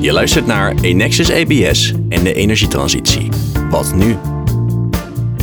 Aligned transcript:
Je 0.00 0.12
luistert 0.12 0.46
naar 0.46 0.74
Enexis 0.80 1.32
ABS 1.32 1.92
en 2.08 2.24
de 2.24 2.34
energietransitie. 2.34 3.28
Wat 3.70 3.94
nu? 3.94 4.16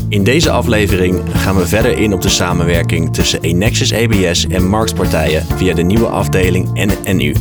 In 0.10 0.24
deze 0.24 0.52
aflevering 0.52 1.22
gaan 1.34 1.56
we 1.56 1.68
verder 1.68 1.98
in 1.98 2.14
op 2.14 2.22
de 2.22 2.30
samenwerking 2.30 3.14
tussen 3.14 3.42
Enexis 3.42 3.94
ABS 3.94 4.48
en 4.48 4.68
marktpartijen 4.68 5.46
via 5.56 5.74
de 5.74 5.84
nieuwe 5.84 6.08
afdeling 6.08 6.86
NNU. 7.04 7.36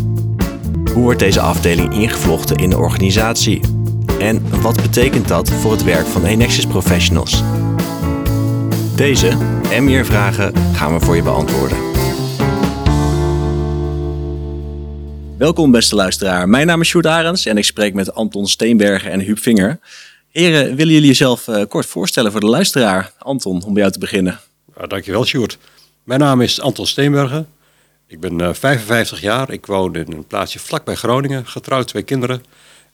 Hoe 0.93 1.03
wordt 1.03 1.19
deze 1.19 1.41
afdeling 1.41 1.95
ingevlochten 1.95 2.57
in 2.57 2.71
de 2.71 2.79
organisatie? 2.79 3.61
En 4.19 4.61
wat 4.63 4.83
betekent 4.83 5.29
dat 5.29 5.51
voor 5.51 5.73
het 5.73 5.85
werk 5.85 6.07
van 6.07 6.25
Enexis 6.25 6.67
professionals? 6.67 7.43
Deze 8.97 9.29
en 9.71 9.85
meer 9.85 10.07
vragen 10.07 10.53
gaan 10.73 10.93
we 10.93 11.01
voor 11.01 11.17
je 11.17 11.23
beantwoorden. 11.23 11.92
Welkom 15.43 15.71
beste 15.71 15.95
luisteraar. 15.95 16.49
Mijn 16.49 16.67
naam 16.67 16.81
is 16.81 16.89
Sjoerd 16.89 17.07
Arends 17.07 17.47
en 17.47 17.57
ik 17.57 17.65
spreek 17.65 17.95
met 17.95 18.15
Anton 18.15 18.47
Steenbergen 18.47 19.11
en 19.11 19.21
Huub 19.21 19.39
Vinger. 19.39 19.79
Heren, 20.29 20.77
willen 20.77 20.93
jullie 20.93 21.09
jezelf 21.09 21.47
uh, 21.47 21.63
kort 21.69 21.87
voorstellen 21.87 22.33
voor 22.33 22.41
de 22.41 22.47
luisteraar? 22.47 23.13
Anton, 23.19 23.63
om 23.65 23.73
bij 23.73 23.83
jou 23.83 23.93
te 23.93 23.99
beginnen. 23.99 24.41
Ja, 24.77 24.87
dankjewel 24.87 25.25
Sjoerd. 25.25 25.59
Mijn 26.05 26.21
naam 26.21 26.41
is 26.41 26.61
Anton 26.61 26.87
Steenbergen. 26.87 27.49
Ik 28.07 28.21
ben 28.21 28.41
uh, 28.41 28.53
55 28.53 29.21
jaar. 29.21 29.51
Ik 29.51 29.67
woon 29.67 29.95
in 29.95 30.13
een 30.13 30.27
plaatsje 30.27 30.59
vlakbij 30.59 30.95
Groningen, 30.95 31.47
getrouwd, 31.47 31.89
twee 31.89 32.03
kinderen. 32.03 32.45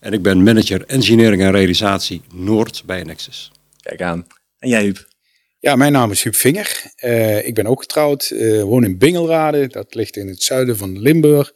En 0.01 0.13
ik 0.13 0.23
ben 0.23 0.43
manager 0.43 0.85
engineering 0.87 1.43
en 1.43 1.51
realisatie 1.51 2.23
Noord 2.33 2.83
bij 2.87 3.03
Nexus. 3.03 3.53
Kijk 3.83 4.03
aan. 4.03 4.27
En 4.59 4.69
jij 4.69 4.83
Huub? 4.83 5.07
Ja, 5.61 5.77
mijn 5.77 5.93
naam 5.93 6.11
is 6.11 6.23
Huub 6.23 6.35
Vinger. 6.35 6.83
Uh, 7.05 7.47
ik 7.47 7.55
ben 7.55 7.67
ook 7.67 7.81
getrouwd, 7.81 8.31
uh, 8.31 8.63
woon 8.63 8.85
in 8.85 8.99
Bingelrade. 8.99 9.67
Dat 9.67 9.95
ligt 9.95 10.17
in 10.17 10.29
het 10.29 10.43
zuiden 10.43 10.77
van 10.77 10.99
Limburg 10.99 11.53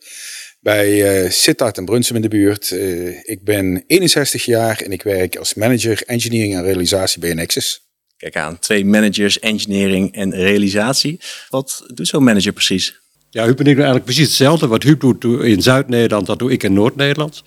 bij 0.63 1.23
uh, 1.25 1.31
Sittard 1.31 1.79
en 1.79 1.85
Brunsum 1.85 2.17
in 2.17 2.23
de 2.23 2.29
buurt. 2.29 2.71
Uh, 2.71 3.19
ik 3.23 3.45
ben 3.45 3.85
61 3.87 4.45
jaar 4.45 4.81
en 4.81 4.93
ik 4.93 5.03
werk 5.03 5.37
als 5.37 5.55
manager 5.55 6.03
engineering 6.07 6.55
en 6.55 6.63
realisatie 6.63 7.21
bij 7.21 7.35
Nexus. 7.35 7.83
Kijk 8.17 8.37
aan, 8.37 8.59
twee 8.59 8.85
managers 8.85 9.39
engineering 9.39 10.15
en 10.15 10.35
realisatie. 10.35 11.21
Wat 11.49 11.85
doet 11.95 12.09
zo'n 12.09 12.25
manager 12.25 12.53
precies? 12.53 13.01
Ja, 13.31 13.45
Huub 13.45 13.59
en 13.59 13.67
ik 13.67 13.75
doen 13.75 13.85
eigenlijk 13.85 14.05
precies 14.05 14.27
hetzelfde. 14.27 14.67
Wat 14.67 14.83
Huub 14.83 15.01
doet 15.01 15.25
in 15.25 15.63
Zuid-Nederland, 15.63 16.27
dat 16.27 16.39
doe 16.39 16.53
ik 16.53 16.63
in 16.63 16.73
Noord-Nederland. 16.73 17.43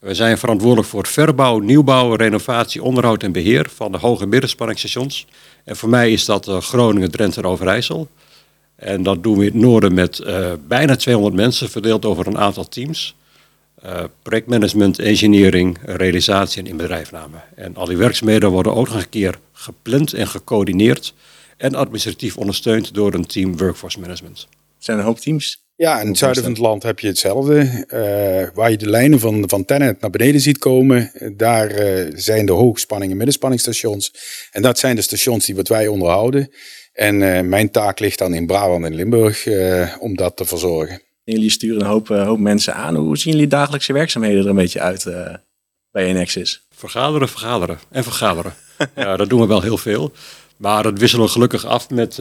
We 0.00 0.14
zijn 0.14 0.38
verantwoordelijk 0.38 0.88
voor 0.88 1.06
verbouw, 1.06 1.58
nieuwbouw, 1.58 2.14
renovatie, 2.14 2.82
onderhoud 2.82 3.22
en 3.22 3.32
beheer 3.32 3.66
van 3.74 3.92
de 3.92 3.98
hoge- 3.98 4.22
en 4.22 4.28
middenspanningsstations. 4.28 5.26
En 5.64 5.76
voor 5.76 5.88
mij 5.88 6.12
is 6.12 6.24
dat 6.24 6.48
uh, 6.48 6.60
Groningen, 6.60 7.10
Drenthe 7.10 7.40
en 7.40 7.46
Overijssel. 7.46 8.08
En 8.76 9.02
dat 9.02 9.22
doen 9.22 9.38
we 9.38 9.44
in 9.44 9.52
het 9.52 9.60
noorden 9.60 9.94
met 9.94 10.18
uh, 10.18 10.52
bijna 10.68 10.96
200 10.96 11.34
mensen, 11.34 11.70
verdeeld 11.70 12.04
over 12.04 12.26
een 12.26 12.38
aantal 12.38 12.68
teams. 12.68 13.16
Uh, 13.84 14.04
projectmanagement, 14.22 14.98
engineering, 14.98 15.78
realisatie 15.84 16.62
en 16.62 16.68
inbedrijfname. 16.68 17.36
En 17.54 17.76
al 17.76 17.86
die 17.86 17.96
werkzaamheden 17.96 18.50
worden 18.50 18.74
ook 18.74 18.88
nog 18.88 18.96
een 18.96 19.08
keer 19.08 19.38
gepland 19.52 20.12
en 20.12 20.26
gecoördineerd 20.26 21.14
en 21.56 21.74
administratief 21.74 22.36
ondersteund 22.36 22.94
door 22.94 23.14
een 23.14 23.26
team 23.26 23.56
workforce 23.56 24.00
management. 24.00 24.38
Het 24.74 24.84
zijn 24.84 24.98
een 24.98 25.04
hoop 25.04 25.18
teams. 25.18 25.64
Ja, 25.76 26.00
in 26.00 26.06
het 26.06 26.18
zuiden 26.18 26.42
van 26.42 26.52
het 26.52 26.60
land 26.60 26.82
heb 26.82 26.98
je 26.98 27.06
hetzelfde. 27.06 27.84
Uh, 27.88 28.54
waar 28.54 28.70
je 28.70 28.76
de 28.76 28.88
lijnen 28.88 29.20
van, 29.20 29.48
van 29.48 29.64
Tennet 29.64 30.00
naar 30.00 30.10
beneden 30.10 30.40
ziet 30.40 30.58
komen, 30.58 31.12
daar 31.36 31.80
uh, 31.80 32.12
zijn 32.14 32.46
de 32.46 32.52
hoogspanning- 32.52 33.10
en 33.10 33.16
middenspanningsstations. 33.16 34.12
En 34.50 34.62
dat 34.62 34.78
zijn 34.78 34.96
de 34.96 35.02
stations 35.02 35.46
die 35.46 35.56
wat 35.56 35.68
wij 35.68 35.86
onderhouden. 35.86 36.50
En 36.96 37.20
uh, 37.20 37.40
mijn 37.40 37.70
taak 37.70 37.98
ligt 37.98 38.18
dan 38.18 38.34
in 38.34 38.46
Brabant 38.46 38.84
en 38.84 38.94
Limburg 38.94 39.46
om 39.98 40.16
dat 40.16 40.36
te 40.36 40.44
verzorgen. 40.44 41.00
Jullie 41.24 41.50
sturen 41.50 41.80
een 41.80 41.86
hoop, 41.86 42.08
hoop 42.08 42.38
mensen 42.38 42.74
aan. 42.74 42.94
Hoe 42.94 43.18
zien 43.18 43.32
jullie 43.32 43.48
dagelijkse 43.48 43.92
werkzaamheden 43.92 44.42
er 44.42 44.48
een 44.48 44.56
beetje 44.56 44.80
uit 44.80 45.04
bij 45.90 46.04
Enexis? 46.04 46.66
Vergaderen, 46.74 47.28
vergaderen 47.28 47.78
en 47.90 48.04
vergaderen. 48.04 48.54
ja, 48.96 49.16
dat 49.16 49.28
doen 49.28 49.40
we 49.40 49.46
wel 49.46 49.62
heel 49.62 49.78
veel. 49.78 50.12
Maar 50.56 50.82
dat 50.82 50.98
wisselen 50.98 51.24
we 51.24 51.30
gelukkig 51.30 51.64
af 51.64 51.90
met 51.90 52.18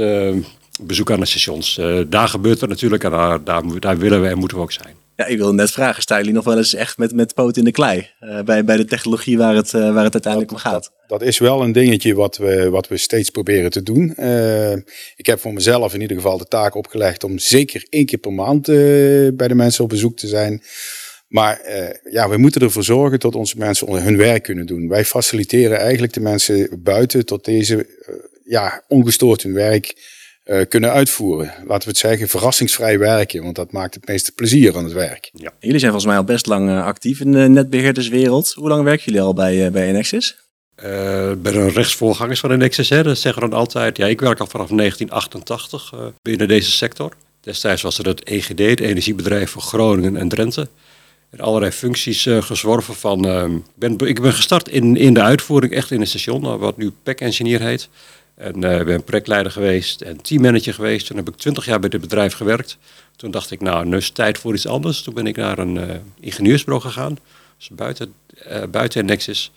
bezoek 0.82 1.12
aan 1.12 1.20
de 1.20 1.26
stations. 1.26 1.78
Uh, 1.78 2.00
daar 2.08 2.28
gebeurt 2.28 2.62
het 2.62 2.70
natuurlijk 2.70 3.04
en 3.04 3.12
daar, 3.12 3.44
daar, 3.44 3.80
daar, 3.80 3.98
willen 3.98 4.22
we 4.22 4.28
en 4.28 4.38
moeten 4.38 4.58
we 4.58 4.64
ook 4.64 4.72
zijn. 4.72 4.96
Ja, 5.16 5.26
ik 5.26 5.38
wilde 5.38 5.54
net 5.54 5.72
vragen, 5.72 6.02
staan 6.02 6.18
jullie 6.18 6.34
nog 6.34 6.44
wel 6.44 6.58
eens 6.58 6.74
echt 6.74 6.98
met, 6.98 7.14
met 7.14 7.34
poot 7.34 7.58
in 7.58 7.64
de 7.64 7.72
klei? 7.72 8.10
Uh, 8.22 8.42
bij, 8.42 8.64
bij 8.64 8.78
de 8.78 8.86
technologie 8.86 9.38
waar 9.38 9.56
het, 9.56 9.74
uh, 9.74 9.94
waar 9.94 10.04
het 10.04 10.14
uiteindelijk 10.14 10.52
om 10.52 10.58
gaat. 10.58 10.92
Dat, 11.08 11.22
is 11.22 11.38
wel 11.38 11.62
een 11.62 11.72
dingetje 11.72 12.14
wat 12.16 12.38
we, 12.38 12.70
wat 12.70 12.88
we 12.88 12.98
steeds 12.98 13.30
proberen 13.30 13.72
te 13.72 13.84
doen. 13.84 14.10
ik 15.16 15.26
heb 15.26 15.40
voor 15.40 15.54
mezelf 15.54 15.94
in 15.94 16.02
ieder 16.02 16.18
geval 16.18 16.38
de 16.38 16.48
taak 16.48 16.76
opgelegd 16.76 17.24
om 17.24 17.40
zeker 17.40 17.86
één 17.90 18.06
keer 18.06 18.20
per 18.20 18.34
maand 18.34 18.66
bij 19.36 19.48
de 19.48 19.56
mensen 19.56 19.84
op 19.84 19.90
bezoek 19.90 20.18
te 20.18 20.28
zijn. 20.28 20.64
Maar 21.28 21.62
ja, 22.12 22.30
we 22.30 22.38
moeten 22.38 22.62
ervoor 22.62 22.84
zorgen 22.84 23.20
dat 23.20 23.36
onze 23.36 23.58
mensen 23.58 23.92
hun 23.92 24.18
werk 24.18 24.44
kunnen 24.44 24.66
doen. 24.66 24.88
Wij 24.88 25.06
faciliteren 25.06 25.80
eigenlijk 25.80 26.14
de 26.14 26.20
mensen 26.20 26.84
buiten 26.84 27.26
tot 27.26 27.46
deze 27.46 27.88
ja, 28.44 28.84
ongestoord 28.88 29.44
hun 29.44 29.54
werk 29.54 30.14
kunnen 30.70 30.92
uitvoeren. 30.92 31.46
Laten 31.46 31.84
we 31.84 31.90
het 31.90 31.98
zeggen, 31.98 32.28
verrassingsvrij 32.28 33.00
werken, 33.00 33.44
want 33.44 33.56
dat 33.56 33.72
maakt 33.72 33.94
het 33.94 34.08
meeste 34.08 34.32
plezier 34.32 34.78
aan 34.78 34.84
het 34.84 34.94
werk. 34.94 35.30
Ja. 35.34 35.52
Jullie 35.60 35.80
zijn 35.80 35.92
volgens 35.92 36.12
mij 36.12 36.20
al 36.20 36.28
best 36.28 36.46
lang 36.46 36.82
actief 36.82 37.20
in 37.20 37.32
de 37.32 37.48
netbeheerderswereld. 37.48 38.54
Hoe 38.54 38.68
lang 38.68 38.84
werken 38.84 39.06
jullie 39.06 39.22
al 39.22 39.34
bij, 39.34 39.72
bij 39.72 39.88
Enexis? 39.88 40.45
Ik 40.78 41.42
ben 41.42 41.56
een 41.56 41.70
rechtsvoorgangers 41.70 42.40
van 42.40 42.52
Enexis, 42.52 42.90
hè. 42.90 43.04
dat 43.04 43.18
zeggen 43.18 43.42
dan 43.42 43.54
altijd. 43.54 43.98
Ja, 43.98 44.06
ik 44.06 44.20
werk 44.20 44.40
al 44.40 44.48
vanaf 44.48 44.68
1988 44.68 45.94
binnen 46.22 46.48
deze 46.48 46.72
sector. 46.72 47.12
Destijds 47.42 47.82
was 47.82 47.98
het 47.98 48.06
het 48.06 48.24
EGD, 48.24 48.60
het 48.60 48.80
Energiebedrijf 48.80 49.52
voor 49.52 49.62
Groningen 49.62 50.18
en 50.18 50.28
Drenthe. 50.28 50.68
En 51.30 51.40
allerlei 51.40 51.72
functies 51.72 52.28
gezworven 52.40 52.96
van... 52.96 53.28
Ehm, 53.28 53.58
ben, 53.76 53.98
ik 53.98 54.22
ben 54.22 54.34
gestart 54.34 54.70
in, 54.70 54.98
in 54.98 55.14
de 55.14 55.22
uitvoering, 55.22 55.74
echt 55.74 55.92
in 55.92 56.02
een 56.02 56.08
station, 56.08 56.58
wat 56.58 56.78
nu 56.78 56.92
PEC 57.04 57.22
Engineer 57.22 57.62
heet. 57.62 57.90
En 58.36 58.56
uh, 58.56 58.84
ben 58.84 59.04
projectleider 59.04 59.52
geweest 59.52 60.02
en 60.02 60.22
teammanager 60.22 60.74
geweest. 60.74 61.08
Toen 61.08 61.18
heb 61.18 61.28
ik 61.28 61.36
twintig 61.36 61.66
jaar 61.66 61.80
bij 61.80 61.90
dit 61.90 62.02
bedrijf 62.02 62.34
gewerkt. 62.34 62.78
Toen 63.16 63.32
dacht 63.32 63.52
ik, 63.52 63.62
nou, 63.62 63.86
nu 63.86 63.98
is 63.98 64.10
tijd 64.10 64.38
voor 64.38 64.54
iets 64.54 64.68
anders. 64.68 65.02
Toen 65.02 65.14
ben 65.14 65.28
ik 65.28 65.36
naar 65.36 65.58
een 65.58 65.76
uh, 65.76 65.84
ingenieursbureau 66.20 66.86
gegaan. 66.86 67.18
Dus 67.58 67.70
buiten, 67.72 68.14
uh, 68.52 68.64
buiten 68.72 69.06
Nexus. 69.06 69.52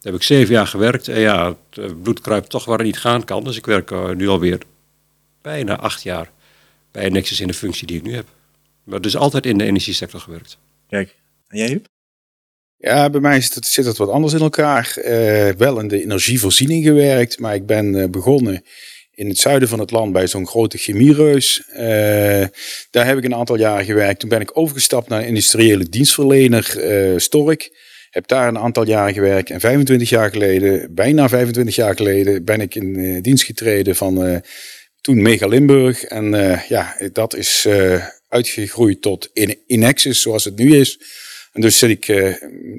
Daar 0.00 0.12
heb 0.12 0.20
ik 0.20 0.26
zeven 0.26 0.54
jaar 0.54 0.66
gewerkt. 0.66 1.08
En 1.08 1.20
ja, 1.20 1.56
het 1.70 2.02
bloed 2.02 2.20
kruipt 2.20 2.50
toch 2.50 2.64
waar 2.64 2.78
het 2.78 2.86
niet 2.86 2.98
gaan 2.98 3.24
kan. 3.24 3.44
Dus 3.44 3.56
ik 3.56 3.66
werk 3.66 4.14
nu 4.16 4.28
alweer 4.28 4.58
bijna 5.42 5.76
acht 5.76 6.02
jaar 6.02 6.30
bij 6.90 7.08
Nexus 7.08 7.40
in 7.40 7.46
de 7.46 7.54
functie 7.54 7.86
die 7.86 7.96
ik 7.96 8.02
nu 8.02 8.14
heb. 8.14 8.26
Maar 8.84 9.00
dus 9.00 9.16
altijd 9.16 9.46
in 9.46 9.58
de 9.58 9.64
energiesector 9.64 10.20
gewerkt. 10.20 10.58
Kijk, 10.88 11.16
en 11.48 11.58
jij 11.58 11.68
Huub? 11.68 11.86
Ja, 12.76 13.10
bij 13.10 13.20
mij 13.20 13.34
het, 13.34 13.66
zit 13.66 13.84
het 13.84 13.96
wat 13.96 14.08
anders 14.08 14.32
in 14.32 14.40
elkaar. 14.40 14.94
Uh, 14.96 15.48
wel 15.48 15.80
in 15.80 15.88
de 15.88 16.02
energievoorziening 16.02 16.84
gewerkt, 16.84 17.38
maar 17.38 17.54
ik 17.54 17.66
ben 17.66 17.94
uh, 17.94 18.08
begonnen 18.08 18.64
in 19.14 19.28
het 19.28 19.38
zuiden 19.38 19.68
van 19.68 19.78
het 19.78 19.90
land 19.90 20.12
bij 20.12 20.26
zo'n 20.26 20.46
grote 20.46 20.78
chemiereus. 20.78 21.62
Uh, 21.70 21.78
daar 22.90 23.06
heb 23.06 23.18
ik 23.18 23.24
een 23.24 23.34
aantal 23.34 23.56
jaren 23.56 23.84
gewerkt. 23.84 24.20
Toen 24.20 24.28
ben 24.28 24.40
ik 24.40 24.58
overgestapt 24.58 25.08
naar 25.08 25.20
een 25.20 25.26
industriële 25.26 25.88
dienstverlener 25.88 26.74
Stork. 27.20 27.86
Heb 28.10 28.28
daar 28.28 28.48
een 28.48 28.58
aantal 28.58 28.86
jaren 28.86 29.14
gewerkt. 29.14 29.50
En 29.50 29.60
25 29.60 30.08
jaar 30.08 30.30
geleden, 30.30 30.94
bijna 30.94 31.28
25 31.28 31.74
jaar 31.74 31.96
geleden, 31.96 32.44
ben 32.44 32.60
ik 32.60 32.74
in 32.74 33.20
dienst 33.20 33.44
getreden 33.44 33.96
van 33.96 34.42
toen 35.00 35.22
Mega 35.22 35.46
Limburg. 35.46 36.04
En 36.04 36.30
ja, 36.68 36.96
dat 37.12 37.34
is 37.34 37.68
uitgegroeid 38.28 39.02
tot 39.02 39.30
Inexus 39.66 40.22
zoals 40.22 40.44
het 40.44 40.56
nu 40.56 40.76
is. 40.76 41.00
En 41.52 41.60
dus 41.60 41.78
zit 41.78 41.90
ik 41.90 42.04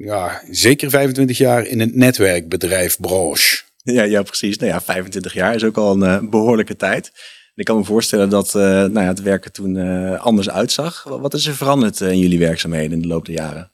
ja, 0.04 0.42
zeker 0.50 0.90
25 0.90 1.38
jaar 1.38 1.66
in 1.66 1.80
het 1.80 1.94
netwerkbedrijf 1.94 3.00
branche. 3.00 3.62
Ja, 3.82 4.02
ja, 4.02 4.22
precies. 4.22 4.56
Nou 4.56 4.72
ja, 4.72 4.80
25 4.80 5.32
jaar 5.32 5.54
is 5.54 5.64
ook 5.64 5.76
al 5.76 6.02
een 6.02 6.30
behoorlijke 6.30 6.76
tijd. 6.76 7.12
Ik 7.54 7.64
kan 7.64 7.76
me 7.76 7.84
voorstellen 7.84 8.30
dat 8.30 8.46
uh, 8.46 8.62
nou 8.62 9.00
ja, 9.00 9.06
het 9.06 9.22
werken 9.22 9.52
toen 9.52 9.76
anders 10.18 10.50
uitzag. 10.50 11.02
Wat 11.02 11.34
is 11.34 11.46
er 11.46 11.54
veranderd 11.54 12.00
in 12.00 12.18
jullie 12.18 12.38
werkzaamheden 12.38 12.92
in 12.92 13.00
de 13.00 13.08
loop 13.08 13.26
der 13.26 13.34
jaren? 13.34 13.70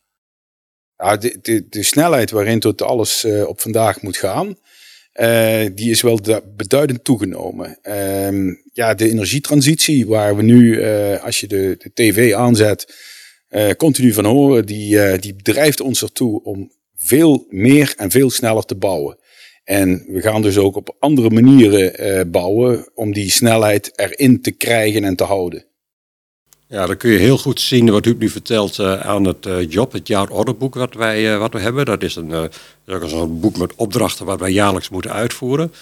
De, 0.97 1.67
snelheid 1.71 2.31
waarin 2.31 2.61
tot 2.61 2.83
alles 2.83 3.27
op 3.47 3.61
vandaag 3.61 4.03
moet 4.03 4.17
gaan, 4.17 4.57
die 5.75 5.91
is 5.91 6.03
wel 6.03 6.21
beduidend 6.57 7.05
toegenomen. 7.05 7.79
Ehm, 7.83 8.55
ja, 8.73 8.95
de 8.95 9.11
energietransitie, 9.11 10.07
waar 10.07 10.37
we 10.37 10.43
nu, 10.43 10.85
als 11.21 11.41
je 11.41 11.47
de, 11.47 11.75
de 11.79 11.91
tv 11.95 12.35
aanzet, 12.35 12.95
continu 13.77 14.13
van 14.13 14.25
horen, 14.25 14.67
die, 14.67 15.19
die 15.19 15.37
drijft 15.37 15.81
ons 15.81 16.03
ertoe 16.03 16.43
om 16.43 16.73
veel 16.95 17.47
meer 17.49 17.95
en 17.97 18.11
veel 18.11 18.31
sneller 18.31 18.65
te 18.65 18.75
bouwen. 18.75 19.19
En 19.65 20.05
we 20.09 20.21
gaan 20.21 20.43
dus 20.43 20.59
ook 20.59 20.77
op 20.77 20.97
andere 20.99 21.31
manieren 21.31 22.31
bouwen 22.31 22.89
om 22.95 23.13
die 23.13 23.31
snelheid 23.31 23.93
erin 23.99 24.43
te 24.43 24.51
krijgen 24.51 25.05
en 25.05 25.17
te 25.17 25.25
houden. 25.25 25.66
Ja, 26.69 26.87
dan 26.87 26.97
kun 26.97 27.11
je 27.11 27.19
heel 27.19 27.39
goed 27.39 27.61
zien 27.61 27.91
wat 27.91 28.07
u 28.07 28.17
nu 28.19 28.29
vertelt 28.29 28.81
aan 28.81 29.25
het 29.25 29.47
job, 29.69 29.93
het 29.93 30.09
jaarorderboek 30.09 30.75
wat 30.75 30.95
wij 30.95 31.39
wat 31.39 31.53
we 31.53 31.59
hebben. 31.59 31.85
Dat 31.85 32.03
is 32.03 32.17
een, 32.17 32.29
dat 32.85 33.03
is 33.03 33.13
een 33.13 33.41
boek 33.41 33.57
met 33.57 33.75
opdrachten 33.75 34.27
wat 34.27 34.41
wij 34.41 34.51
jaarlijks 34.51 34.89
moeten 34.89 35.13
uitvoeren. 35.13 35.73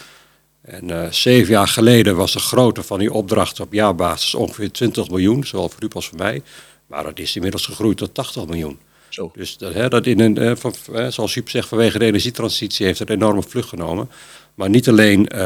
En 0.63 1.15
zeven 1.15 1.53
jaar 1.53 1.69
geleden 1.69 2.17
was 2.17 2.33
de 2.33 2.39
grootte 2.39 2.83
van 2.83 2.99
die 2.99 3.13
opdrachten 3.13 3.65
op 3.65 3.73
jaarbasis 3.73 4.35
ongeveer 4.35 4.73
20 4.73 5.09
miljoen, 5.11 5.45
zowel 5.45 5.69
voor 5.69 5.83
u 5.83 5.89
als 5.93 6.09
voor 6.09 6.19
mij. 6.19 6.43
Maar 6.87 7.03
dat 7.05 7.19
is 7.19 7.35
inmiddels 7.35 7.67
gegroeid 7.67 7.97
tot 7.97 8.15
80 8.15 8.47
miljoen. 8.47 8.79
Zo. 9.09 9.31
Dus 9.35 9.57
dat, 9.57 9.73
hè, 9.75 9.89
dat 9.89 10.07
in 10.07 10.21
een, 10.21 10.39
eh, 10.39 10.53
van, 10.57 10.75
eh, 10.93 11.07
zoals 11.09 11.35
Jup 11.35 11.49
zegt, 11.51 11.69
vanwege 11.69 11.99
de 11.99 12.05
energietransitie 12.05 12.87
heeft 12.87 12.99
het 12.99 13.09
een 13.11 13.15
enorme 13.17 13.43
vlucht 13.43 13.69
genomen. 13.69 14.09
Maar 14.55 14.69
niet 14.71 14.89
alleen 14.89 15.29
eh, 15.29 15.41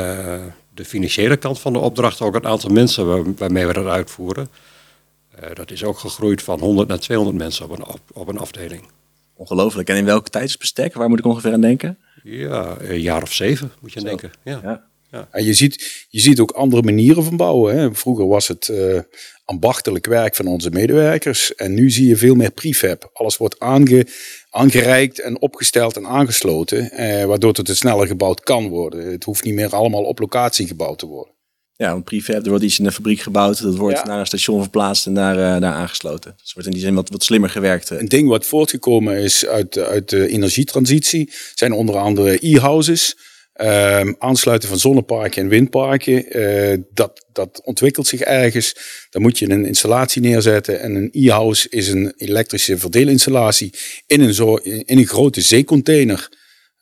de 0.74 0.84
financiële 0.84 1.36
kant 1.36 1.58
van 1.60 1.72
de 1.72 1.78
opdracht, 1.78 2.20
ook 2.20 2.34
het 2.34 2.44
aantal 2.46 2.70
mensen 2.70 3.06
waar- 3.06 3.34
waarmee 3.36 3.66
we 3.66 3.72
dat 3.72 3.86
uitvoeren. 3.86 4.48
Eh, 5.40 5.54
dat 5.54 5.70
is 5.70 5.84
ook 5.84 5.98
gegroeid 5.98 6.42
van 6.42 6.60
100 6.60 6.88
naar 6.88 7.00
200 7.00 7.38
mensen 7.38 7.64
op 7.64 7.70
een, 7.70 7.86
op, 7.86 8.00
op 8.12 8.28
een 8.28 8.38
afdeling. 8.38 8.82
Ongelooflijk. 9.34 9.88
En 9.88 9.96
in 9.96 10.04
welk 10.04 10.28
tijdsbestek? 10.28 10.94
Waar 10.94 11.08
moet 11.08 11.18
ik 11.18 11.24
ongeveer 11.24 11.52
aan 11.52 11.60
denken? 11.60 11.98
Ja, 12.22 12.76
een 12.80 13.00
jaar 13.00 13.22
of 13.22 13.32
zeven 13.32 13.72
moet 13.80 13.92
je 13.92 14.00
Zo. 14.00 14.06
denken. 14.06 14.30
Ja. 14.44 14.86
Ja. 15.10 15.28
En 15.30 15.44
je 15.44 15.54
ziet, 15.54 16.06
je 16.08 16.20
ziet 16.20 16.40
ook 16.40 16.50
andere 16.50 16.82
manieren 16.82 17.24
van 17.24 17.36
bouwen. 17.36 17.76
Hè. 17.76 17.94
Vroeger 17.94 18.26
was 18.26 18.48
het 18.48 18.68
eh, 18.68 19.00
ambachtelijk 19.44 20.06
werk 20.06 20.34
van 20.34 20.46
onze 20.46 20.70
medewerkers. 20.70 21.54
En 21.54 21.74
nu 21.74 21.90
zie 21.90 22.08
je 22.08 22.16
veel 22.16 22.34
meer 22.34 22.50
prefab. 22.50 23.10
Alles 23.12 23.36
wordt 23.36 23.58
aange, 23.60 24.06
aangereikt 24.50 25.20
en 25.20 25.40
opgesteld 25.40 25.96
en 25.96 26.06
aangesloten. 26.06 26.90
Eh, 26.90 27.24
waardoor 27.24 27.52
het 27.52 27.76
sneller 27.76 28.06
gebouwd 28.06 28.40
kan 28.40 28.68
worden. 28.68 29.10
Het 29.10 29.24
hoeft 29.24 29.44
niet 29.44 29.54
meer 29.54 29.74
allemaal 29.74 30.04
op 30.04 30.18
locatie 30.18 30.66
gebouwd 30.66 30.98
te 30.98 31.06
worden. 31.06 31.32
Ja, 31.78 31.92
een 31.92 32.02
prefab, 32.02 32.42
er 32.42 32.48
wordt 32.48 32.64
iets 32.64 32.78
in 32.78 32.84
de 32.84 32.92
fabriek 32.92 33.20
gebouwd, 33.20 33.62
dat 33.62 33.76
wordt 33.76 33.96
Ja. 33.98 34.04
naar 34.06 34.20
een 34.20 34.26
station 34.26 34.60
verplaatst 34.60 35.06
en 35.06 35.14
daar, 35.14 35.34
eh, 35.54 35.60
daar 35.60 35.72
aangesloten. 35.72 36.30
Dus 36.36 36.42
het 36.44 36.52
wordt 36.52 36.68
in 36.68 36.74
die 36.74 36.82
zin 36.84 36.94
wat, 36.94 37.08
wat 37.10 37.24
slimmer 37.24 37.50
gewerkt. 37.50 37.90
eh. 37.90 37.98
Een 37.98 38.08
ding 38.08 38.28
wat 38.28 38.46
voortgekomen 38.46 39.16
is 39.18 39.46
uit, 39.46 39.78
uit 39.78 40.08
de 40.08 40.28
energietransitie 40.28 41.32
zijn 41.54 41.72
onder 41.72 41.96
andere 41.96 42.38
e-houses. 42.40 43.16
Ehm, 43.52 44.12
aansluiten 44.18 44.68
van 44.68 44.78
zonneparken 44.78 45.42
en 45.42 45.48
windparken. 45.48 46.30
Eh, 46.30 46.78
dat, 46.94 47.26
dat 47.32 47.60
ontwikkelt 47.64 48.06
zich 48.06 48.20
ergens. 48.20 48.74
Dan 49.10 49.22
moet 49.22 49.38
je 49.38 49.50
een 49.50 49.66
installatie 49.66 50.22
neerzetten. 50.22 50.80
En 50.80 50.94
een 50.94 51.08
e-house 51.12 51.68
is 51.68 51.88
een 51.88 52.12
elektrische 52.16 52.78
verdeelinstallatie 52.78 53.72
in 54.06 54.20
een, 54.20 54.34
zo, 54.34 54.54
in 54.54 54.98
een 54.98 55.06
grote 55.06 55.40
zeecontainer. 55.40 56.28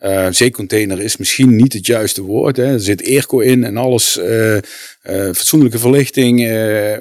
Eh, 0.06 0.26
zeecontainer 0.30 1.00
is 1.00 1.16
misschien 1.16 1.56
niet 1.56 1.72
het 1.72 1.86
juiste 1.86 2.22
woord. 2.22 2.56
Hè. 2.56 2.72
Er 2.72 2.80
zit 2.80 3.06
airco 3.06 3.38
in 3.38 3.64
en 3.64 3.76
alles. 3.76 4.18
eh, 4.18 4.58
fatsoenlijke 5.02 5.78
verlichting 5.78 6.46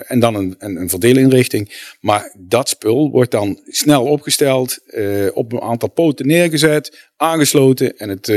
en 0.08 0.20
dan 0.20 0.36
een, 0.36 0.56
een, 0.58 0.76
een 0.76 0.90
verdeelinrichting. 0.90 1.94
Maar 2.00 2.36
dat 2.40 2.70
spul 2.70 3.12
wordt 3.12 3.32
dan 3.32 3.60
snel 3.66 4.04
opgesteld, 4.04 4.80
op 5.34 5.52
een 5.52 5.62
aantal 5.62 5.90
poten 5.90 6.28
neergezet, 6.28 7.10
aangesloten. 7.16 7.98
En 7.98 8.10
het, 8.10 8.28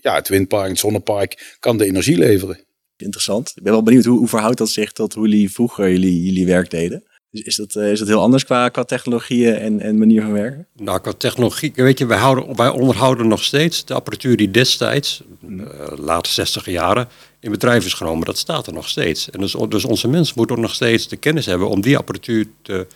ja, 0.00 0.14
het 0.14 0.28
windpark, 0.28 0.68
het 0.68 0.78
zonnepark 0.78 1.56
kan 1.58 1.78
de 1.78 1.84
energie 1.84 2.18
leveren. 2.18 2.64
Interessant. 2.96 3.52
Ik 3.54 3.62
ben 3.62 3.72
wel 3.72 3.82
benieuwd, 3.82 4.04
hoe, 4.04 4.18
hoe 4.18 4.28
verhoudt 4.28 4.58
dat 4.58 4.70
zich 4.70 4.92
tot 4.92 5.14
hoe 5.14 5.28
jullie 5.28 5.52
vroeger 5.52 5.90
jullie, 5.90 6.22
jullie 6.22 6.46
werk 6.46 6.70
deden? 6.70 7.04
Is, 7.42 7.56
dat, 7.56 7.74
eh, 7.74 7.90
is 7.90 7.98
dat 7.98 8.08
heel 8.08 8.20
anders 8.20 8.44
qua, 8.44 8.68
qua 8.68 8.84
technologieën 8.84 9.54
en, 9.54 9.80
en 9.80 9.98
manier 9.98 10.22
van 10.22 10.32
werken? 10.32 10.66
Nou, 10.76 11.00
qua 11.00 11.12
technologie, 11.12 11.72
weet 11.74 11.98
je, 11.98 12.06
wij, 12.06 12.18
houden, 12.18 12.72
onderhouden 12.74 13.28
nog 13.28 13.42
steeds 13.42 13.84
de 13.84 13.94
apparatuur 13.94 14.36
die 14.36 14.50
destijds, 14.50 15.22
uh, 15.48 15.66
late 15.96 16.30
60 16.30 16.66
jaren, 16.66 17.08
in 17.40 17.50
bedrijf 17.50 17.84
is 17.84 17.92
genomen. 17.92 18.26
Dat 18.26 18.38
staat 18.38 18.66
er 18.66 18.72
nog 18.72 18.88
steeds. 18.88 19.30
En 19.30 19.40
dus, 19.40 19.56
dus 19.68 19.84
onze 19.84 20.08
mensen 20.08 20.34
moeten 20.36 20.60
nog 20.60 20.74
steeds 20.74 21.08
de 21.08 21.16
kennis 21.16 21.46
hebben 21.46 21.68
om 21.68 21.80
die 21.80 21.96
apparatuur 21.96 22.46
te, 22.62 22.86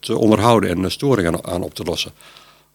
te, 0.00 0.16
onderhouden 0.16 0.84
en 0.84 0.90
storingen 0.90 1.44
aan, 1.44 1.62
op 1.62 1.74
te 1.74 1.84
lossen. 1.84 2.12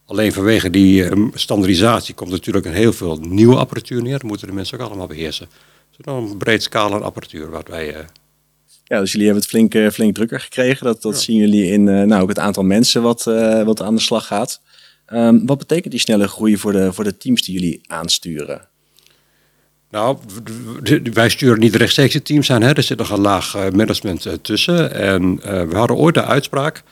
Alleen 0.05 0.33
vanwege 0.33 0.69
die 0.69 1.03
uh, 1.03 1.27
standaardisatie 1.33 2.13
komt 2.13 2.31
natuurlijk 2.31 2.65
een 2.65 2.73
heel 2.73 2.93
veel 2.93 3.17
nieuwe 3.17 3.55
apparatuur 3.55 4.01
neer. 4.01 4.11
Dat 4.11 4.23
moeten 4.23 4.47
de 4.47 4.53
mensen 4.53 4.79
ook 4.79 4.87
allemaal 4.87 5.07
beheersen. 5.07 5.47
Dus 5.89 6.05
dan 6.05 6.15
een 6.15 6.37
breed 6.37 6.63
scala 6.63 6.95
aan 6.95 7.03
apparatuur 7.03 7.49
wat 7.49 7.67
wij... 7.67 7.95
Uh, 7.97 7.99
ja, 8.91 8.99
dus 8.99 9.11
jullie 9.11 9.25
hebben 9.25 9.43
het 9.43 9.51
flink, 9.51 9.73
uh, 9.73 9.89
flink 9.89 10.15
drukker 10.15 10.39
gekregen. 10.39 10.85
Dat, 10.85 11.01
dat 11.01 11.13
ja. 11.13 11.19
zien 11.19 11.38
jullie 11.38 11.71
in 11.71 11.88
uh, 11.88 12.01
nou, 12.01 12.21
ook 12.21 12.29
het 12.29 12.39
aantal 12.39 12.63
mensen 12.63 13.01
wat, 13.01 13.25
uh, 13.27 13.63
wat 13.63 13.81
aan 13.81 13.95
de 13.95 14.01
slag 14.01 14.27
gaat. 14.27 14.61
Um, 15.13 15.45
wat 15.45 15.57
betekent 15.57 15.91
die 15.91 15.99
snelle 15.99 16.27
groei 16.27 16.57
voor 16.57 16.71
de, 16.71 16.93
voor 16.93 17.03
de 17.03 17.17
teams 17.17 17.41
die 17.41 17.53
jullie 17.53 17.81
aansturen? 17.88 18.67
Nou, 19.89 20.17
wij 21.13 21.29
sturen 21.29 21.59
niet 21.59 21.75
rechtstreeks 21.75 22.13
de 22.13 22.21
teams 22.21 22.51
aan. 22.51 22.61
Hè. 22.61 22.73
Er 22.73 22.83
zit 22.83 22.97
nog 22.97 23.09
een 23.09 23.21
laag 23.21 23.71
management 23.71 24.27
tussen. 24.41 24.93
En 24.93 25.39
uh, 25.45 25.63
we 25.63 25.75
hadden 25.75 25.97
ooit 25.97 26.15
de 26.15 26.25
uitspraak 26.25 26.83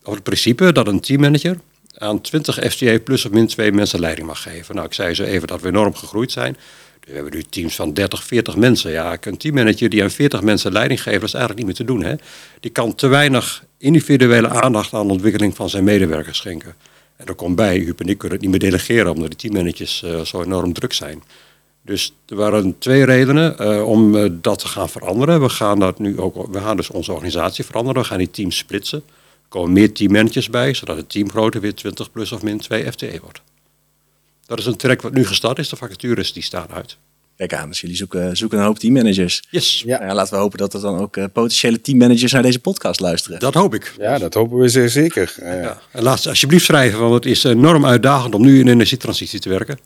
over 0.00 0.14
het 0.14 0.22
principe 0.22 0.72
dat 0.72 0.86
een 0.86 1.00
teammanager 1.00 1.58
aan 1.98 2.20
20 2.20 2.54
FTE 2.70 3.00
plus 3.04 3.24
of 3.24 3.32
min 3.32 3.46
twee 3.46 3.72
mensen 3.72 4.00
leiding 4.00 4.26
mag 4.26 4.42
geven. 4.42 4.74
Nou, 4.74 4.86
ik 4.86 4.94
zei 4.94 5.14
zo 5.14 5.22
even 5.22 5.48
dat 5.48 5.60
we 5.60 5.68
enorm 5.68 5.94
gegroeid 5.94 6.32
zijn. 6.32 6.56
We 7.06 7.12
hebben 7.12 7.34
nu 7.34 7.42
teams 7.42 7.74
van 7.74 7.92
30, 7.92 8.24
40 8.24 8.56
mensen. 8.56 8.90
Ja, 8.90 9.16
een 9.20 9.36
teammanager 9.36 9.88
die 9.88 10.02
aan 10.02 10.10
40 10.10 10.42
mensen 10.42 10.72
leiding 10.72 11.02
geeft, 11.02 11.20
dat 11.20 11.28
is 11.28 11.34
eigenlijk 11.34 11.66
niet 11.66 11.78
meer 11.78 11.86
te 11.86 11.92
doen. 11.92 12.04
Hè? 12.04 12.14
Die 12.60 12.70
kan 12.70 12.94
te 12.94 13.06
weinig 13.06 13.64
individuele 13.78 14.48
aandacht 14.48 14.92
aan 14.92 15.06
de 15.06 15.12
ontwikkeling 15.12 15.56
van 15.56 15.70
zijn 15.70 15.84
medewerkers 15.84 16.38
schenken. 16.38 16.74
En 17.16 17.26
er 17.26 17.34
komt 17.34 17.56
bij, 17.56 17.78
Huub 17.78 18.00
en 18.00 18.08
ik 18.08 18.18
kunnen 18.18 18.38
het 18.38 18.46
niet 18.46 18.60
meer 18.60 18.70
delegeren, 18.70 19.12
omdat 19.12 19.30
de 19.30 19.36
teammanagers 19.36 20.02
uh, 20.04 20.20
zo 20.20 20.42
enorm 20.42 20.72
druk 20.72 20.92
zijn. 20.92 21.22
Dus 21.82 22.14
er 22.28 22.36
waren 22.36 22.78
twee 22.78 23.04
redenen 23.04 23.56
uh, 23.60 23.88
om 23.88 24.14
uh, 24.14 24.30
dat 24.32 24.58
te 24.58 24.68
gaan 24.68 24.88
veranderen. 24.88 25.40
We 25.40 25.48
gaan, 25.48 25.78
dat 25.78 25.98
nu 25.98 26.18
ook, 26.18 26.52
we 26.52 26.60
gaan 26.60 26.76
dus 26.76 26.90
onze 26.90 27.12
organisatie 27.12 27.64
veranderen. 27.64 28.02
We 28.02 28.08
gaan 28.08 28.18
die 28.18 28.30
teams 28.30 28.56
splitsen. 28.56 29.02
Er 29.08 29.48
komen 29.48 29.72
meer 29.72 29.92
teammanagers 29.92 30.50
bij, 30.50 30.74
zodat 30.74 30.96
het 30.96 31.10
teamgrootte 31.10 31.60
weer 31.60 31.74
20 31.74 32.12
plus 32.12 32.32
of 32.32 32.42
min 32.42 32.58
2 32.58 32.92
FTE 32.92 33.18
wordt. 33.22 33.42
Dat 34.46 34.58
is 34.58 34.66
een 34.66 34.76
track 34.76 35.02
wat 35.02 35.12
nu 35.12 35.26
gestart 35.26 35.58
is. 35.58 35.68
De 35.68 35.76
vacatures 35.76 36.32
die 36.32 36.42
staan 36.42 36.68
uit. 36.72 36.96
Kijk 37.36 37.54
aan, 37.54 37.68
dus 37.68 37.80
jullie 37.80 37.96
zoeken, 37.96 38.36
zoeken 38.36 38.58
een 38.58 38.64
hoop 38.64 38.78
teammanagers. 38.78 39.42
Yes. 39.50 39.82
Ja. 39.86 40.04
Ja, 40.04 40.14
laten 40.14 40.34
we 40.34 40.40
hopen 40.40 40.58
dat 40.58 40.74
er 40.74 40.80
dan 40.80 40.98
ook 40.98 41.16
uh, 41.16 41.24
potentiële 41.32 41.80
teammanagers 41.80 42.32
naar 42.32 42.42
deze 42.42 42.58
podcast 42.58 43.00
luisteren. 43.00 43.40
Dat 43.40 43.54
hoop 43.54 43.74
ik. 43.74 43.94
Ja, 43.98 44.18
dat 44.18 44.34
hopen 44.34 44.58
we 44.58 44.68
zeer 44.68 44.88
zeker. 44.88 45.34
Uh, 45.42 45.62
ja. 45.62 45.80
En 45.92 46.02
laat 46.02 46.26
alsjeblieft 46.26 46.64
schrijven, 46.64 47.00
want 47.00 47.14
het 47.14 47.26
is 47.26 47.44
enorm 47.44 47.86
uitdagend 47.86 48.34
om 48.34 48.42
nu 48.42 48.60
in 48.60 48.68
energietransitie 48.68 49.40
te 49.40 49.48
werken. 49.48 49.78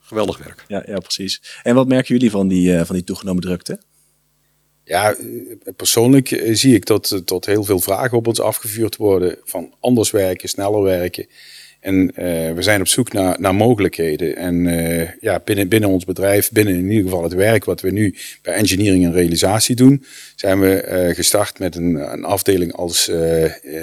Geweldig 0.00 0.38
werk. 0.38 0.64
Ja, 0.68 0.82
ja 0.86 0.98
precies. 0.98 1.42
En 1.62 1.74
wat 1.74 1.88
merken 1.88 2.14
jullie 2.14 2.30
van 2.30 2.48
die, 2.48 2.72
uh, 2.72 2.84
van 2.84 2.94
die 2.94 3.04
toegenomen 3.04 3.42
drukte? 3.42 3.80
Ja, 4.84 5.16
persoonlijk 5.76 6.42
zie 6.52 6.74
ik 6.74 6.86
dat 6.86 7.22
tot 7.24 7.46
heel 7.46 7.64
veel 7.64 7.80
vragen 7.80 8.18
op 8.18 8.26
ons 8.26 8.40
afgevuurd 8.40 8.96
worden. 8.96 9.36
Van 9.44 9.74
anders 9.80 10.10
werken, 10.10 10.48
sneller 10.48 10.82
werken. 10.82 11.26
En 11.82 12.02
uh, 12.02 12.14
we 12.52 12.62
zijn 12.62 12.80
op 12.80 12.88
zoek 12.88 13.12
naar, 13.12 13.36
naar 13.40 13.54
mogelijkheden. 13.54 14.36
En 14.36 14.54
uh, 14.54 15.08
ja, 15.20 15.40
binnen, 15.44 15.68
binnen 15.68 15.90
ons 15.90 16.04
bedrijf, 16.04 16.50
binnen 16.50 16.74
in 16.74 16.90
ieder 16.90 17.04
geval 17.04 17.22
het 17.22 17.32
werk 17.32 17.64
wat 17.64 17.80
we 17.80 17.90
nu 17.90 18.16
bij 18.42 18.54
engineering 18.54 19.04
en 19.04 19.12
realisatie 19.12 19.76
doen, 19.76 20.04
zijn 20.36 20.60
we 20.60 20.88
uh, 21.08 21.14
gestart 21.14 21.58
met 21.58 21.76
een, 21.76 22.12
een 22.12 22.24
afdeling 22.24 22.72
als 22.72 23.10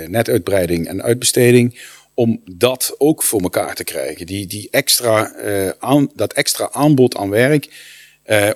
netuitbreiding 0.07 0.87
en 0.87 1.03
uitbesteding. 1.03 1.79
Om 2.13 2.41
dat 2.51 2.95
ook 2.97 3.23
voor 3.23 3.41
elkaar 3.41 3.75
te 3.75 3.83
krijgen. 3.83 4.25
Die, 4.25 4.47
die 4.47 4.67
extra, 4.71 5.33
dat 6.15 6.33
extra 6.33 6.69
aanbod 6.71 7.17
aan 7.17 7.29
werk. 7.29 7.67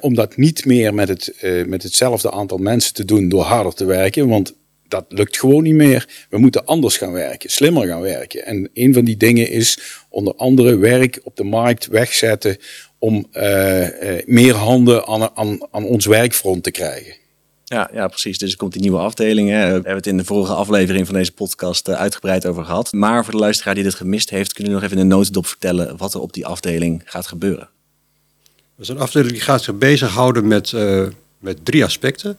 om 0.01 0.13
dat 0.15 0.37
niet 0.37 0.65
meer 0.65 0.93
met, 0.93 1.07
het, 1.07 1.33
met 1.67 1.83
hetzelfde 1.83 2.31
aantal 2.31 2.57
mensen 2.57 2.93
te 2.93 3.05
doen 3.05 3.29
door 3.29 3.43
harder 3.43 3.73
te 3.73 3.85
werken. 3.85 4.27
Want 4.27 4.53
dat 4.93 5.05
lukt 5.07 5.39
gewoon 5.39 5.63
niet 5.63 5.73
meer. 5.73 6.25
We 6.29 6.37
moeten 6.37 6.65
anders 6.65 6.97
gaan 6.97 7.11
werken, 7.11 7.49
slimmer 7.49 7.87
gaan 7.87 8.01
werken. 8.01 8.45
En 8.45 8.69
een 8.73 8.93
van 8.93 9.05
die 9.05 9.17
dingen 9.17 9.49
is 9.49 9.79
onder 10.09 10.35
andere 10.35 10.77
werk 10.77 11.19
op 11.23 11.35
de 11.35 11.43
markt 11.43 11.87
wegzetten 11.87 12.57
om 12.99 13.27
uh, 13.33 13.81
uh, 13.81 14.21
meer 14.25 14.55
handen 14.55 15.07
aan, 15.07 15.29
aan, 15.35 15.57
aan 15.71 15.83
ons 15.83 16.05
werkfront 16.05 16.63
te 16.63 16.71
krijgen. 16.71 17.13
Ja, 17.63 17.89
ja, 17.93 18.07
precies. 18.07 18.37
Dus 18.37 18.51
er 18.51 18.57
komt 18.57 18.73
die 18.73 18.81
nieuwe 18.81 18.97
afdeling. 18.97 19.49
Hè. 19.49 19.65
We 19.65 19.71
hebben 19.71 19.95
het 19.95 20.07
in 20.07 20.17
de 20.17 20.25
vorige 20.25 20.53
aflevering 20.53 21.05
van 21.05 21.15
deze 21.15 21.31
podcast 21.31 21.87
uh, 21.87 21.95
uitgebreid 21.95 22.45
over 22.45 22.65
gehad. 22.65 22.93
Maar 22.93 23.23
voor 23.23 23.33
de 23.33 23.39
luisteraar 23.39 23.75
die 23.75 23.83
dit 23.83 23.95
gemist 23.95 24.29
heeft, 24.29 24.53
kunnen 24.53 24.73
jullie 24.73 24.87
nog 24.87 24.91
even 24.91 24.97
in 24.97 25.11
een 25.11 25.17
notendop 25.17 25.47
vertellen 25.47 25.97
wat 25.97 26.13
er 26.13 26.19
op 26.19 26.33
die 26.33 26.45
afdeling 26.45 27.01
gaat 27.05 27.27
gebeuren. 27.27 27.69
Dat 28.75 28.85
is 28.85 28.87
een 28.87 28.99
afdeling 28.99 29.31
die 29.31 29.41
gaat 29.41 29.63
zich 29.63 29.77
bezighouden 29.77 30.47
met, 30.47 30.71
uh, 30.71 31.07
met 31.39 31.65
drie 31.65 31.83
aspecten. 31.83 32.37